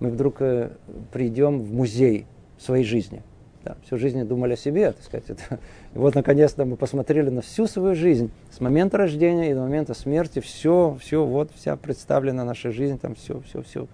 [0.00, 0.70] мы вдруг э,
[1.12, 2.26] придем в музей
[2.58, 3.22] своей жизни.
[3.64, 5.30] Да, всю жизнь думали о себе, так сказать.
[5.30, 5.58] Это,
[5.94, 9.94] и вот, наконец-то, мы посмотрели на всю свою жизнь, с момента рождения и до момента
[9.94, 13.86] смерти, все, все, вот вся представлена наша жизнь, там все, все, все.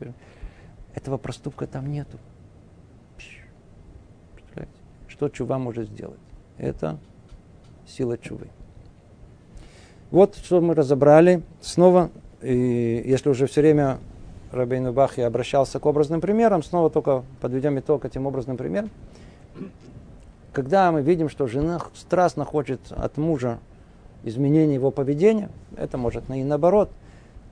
[0.95, 2.19] Этого проступка там нету.
[5.15, 6.19] Что чува может сделать?
[6.59, 6.99] Это
[7.87, 8.49] сила чувы.
[10.11, 11.43] Вот что мы разобрали.
[11.61, 12.11] Снова,
[12.43, 13.99] и если уже все время
[14.51, 18.91] Рабейну Бахи обращался к образным примерам, снова только подведем итог этим образным примерам.
[20.53, 23.59] Когда мы видим, что жена страстно хочет от мужа
[24.23, 26.91] изменения его поведения, это может и наоборот,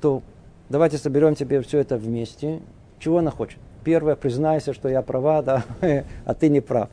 [0.01, 0.23] то
[0.69, 2.61] давайте соберем тебе все это вместе.
[2.99, 3.59] Чего она хочет?
[3.85, 5.65] Первое, признайся, что я права, да,
[6.25, 6.89] а ты не прав.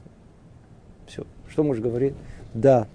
[1.05, 1.25] Все.
[1.47, 2.13] Что муж говорит?
[2.53, 2.87] Да,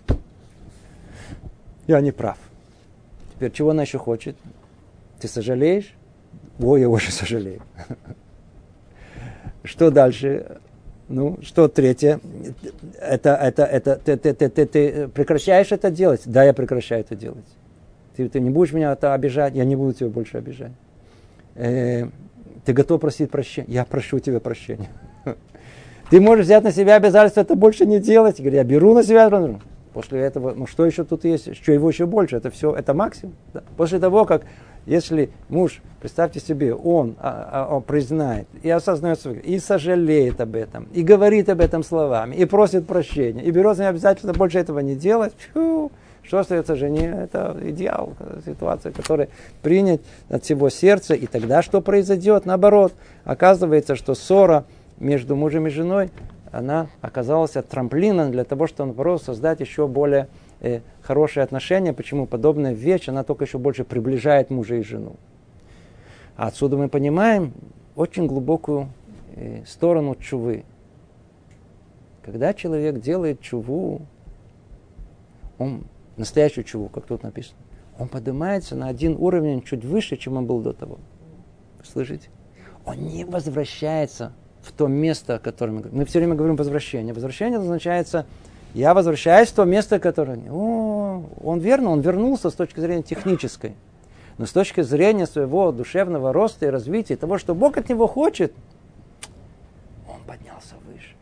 [1.87, 2.39] я не прав.
[3.35, 4.37] Теперь, чего она еще хочет?
[5.21, 5.95] Ты сожалеешь?
[6.61, 7.62] Ой, я очень сожалею.
[9.62, 10.61] Что дальше?
[11.09, 12.20] Ну, что третье?
[13.00, 16.22] Это, это, это, ты, ты, ты, ты, ты прекращаешь это делать?
[16.24, 17.44] Да, я прекращаю это делать.
[18.16, 20.72] Ты, ты не будешь меня это обижать, я не буду тебя больше обижать.
[21.57, 22.09] Э,
[22.64, 23.66] ты готов просить прощения?
[23.70, 24.88] Я прошу тебя прощения.
[26.11, 28.38] Ты можешь взять на себя обязательство это больше не делать.
[28.38, 29.30] Говорю, я беру на себя.
[29.92, 31.57] После этого, ну что еще тут есть?
[31.57, 32.36] Что его еще больше?
[32.36, 33.34] Это все, это максимум.
[33.52, 33.62] Да.
[33.76, 34.42] После того, как
[34.87, 40.89] если муж, представьте себе, он, а, а, он признает и осознает, и сожалеет об этом,
[40.93, 44.95] и говорит об этом словами, и просит прощения, и берет на обязательно больше этого не
[44.95, 45.91] делать, фу,
[46.22, 47.14] что остается жене?
[47.24, 48.14] Это идеал,
[48.47, 49.28] ситуация, которая
[49.62, 51.14] принят от всего сердца.
[51.14, 52.47] И тогда что произойдет?
[52.47, 54.64] Наоборот, оказывается, что ссора
[54.99, 56.11] между мужем и женой,
[56.51, 60.28] она оказалась трамплином для того, чтобы наоборот создать еще более
[60.65, 61.93] э, хорошие отношения.
[61.93, 65.17] Почему подобная вещь, она только еще больше приближает мужа и жену.
[66.37, 67.53] А отсюда мы понимаем
[67.95, 68.89] очень глубокую
[69.37, 70.65] э, сторону чувы.
[72.23, 74.03] Когда человек делает чуву,
[75.59, 75.85] он
[76.17, 77.59] настоящую чуву, как тут написано,
[77.99, 80.99] он поднимается на один уровень чуть выше, чем он был до того.
[81.85, 82.29] Слышите?
[82.87, 85.99] Он не возвращается в то место, о котором мы говорим.
[85.99, 87.12] Мы все время говорим возвращение.
[87.12, 88.27] Возвращение означается,
[88.75, 90.39] я возвращаюсь в то место, которое...
[90.51, 93.75] О, он верно, он вернулся с точки зрения технической.
[94.37, 98.53] Но с точки зрения своего душевного роста и развития, того, что Бог от него хочет,
[100.09, 101.14] он поднялся выше.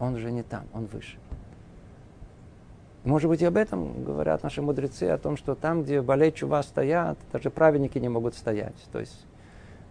[0.00, 1.16] Он уже не там, он выше.
[3.04, 6.64] Может быть, и об этом говорят наши мудрецы, о том, что там, где болей чува
[6.64, 8.74] стоят, даже праведники не могут стоять.
[8.90, 9.24] То есть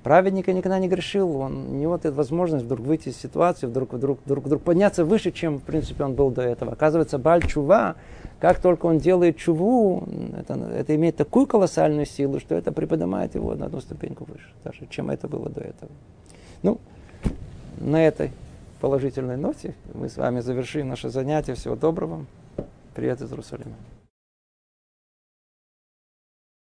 [0.03, 4.19] праведник никогда не грешил, он, у него эта возможность вдруг выйти из ситуации, вдруг, вдруг,
[4.25, 6.73] вдруг, вдруг подняться выше, чем, в принципе, он был до этого.
[6.73, 7.95] Оказывается, баль чува,
[8.39, 13.55] как только он делает чуву, это, это имеет такую колоссальную силу, что это приподнимает его
[13.55, 15.91] на одну ступеньку выше, даже чем это было до этого.
[16.63, 16.79] Ну,
[17.79, 18.31] на этой
[18.79, 21.53] положительной ноте мы с вами завершим наше занятие.
[21.53, 22.25] Всего доброго.
[22.95, 23.75] Привет из Иерусалима.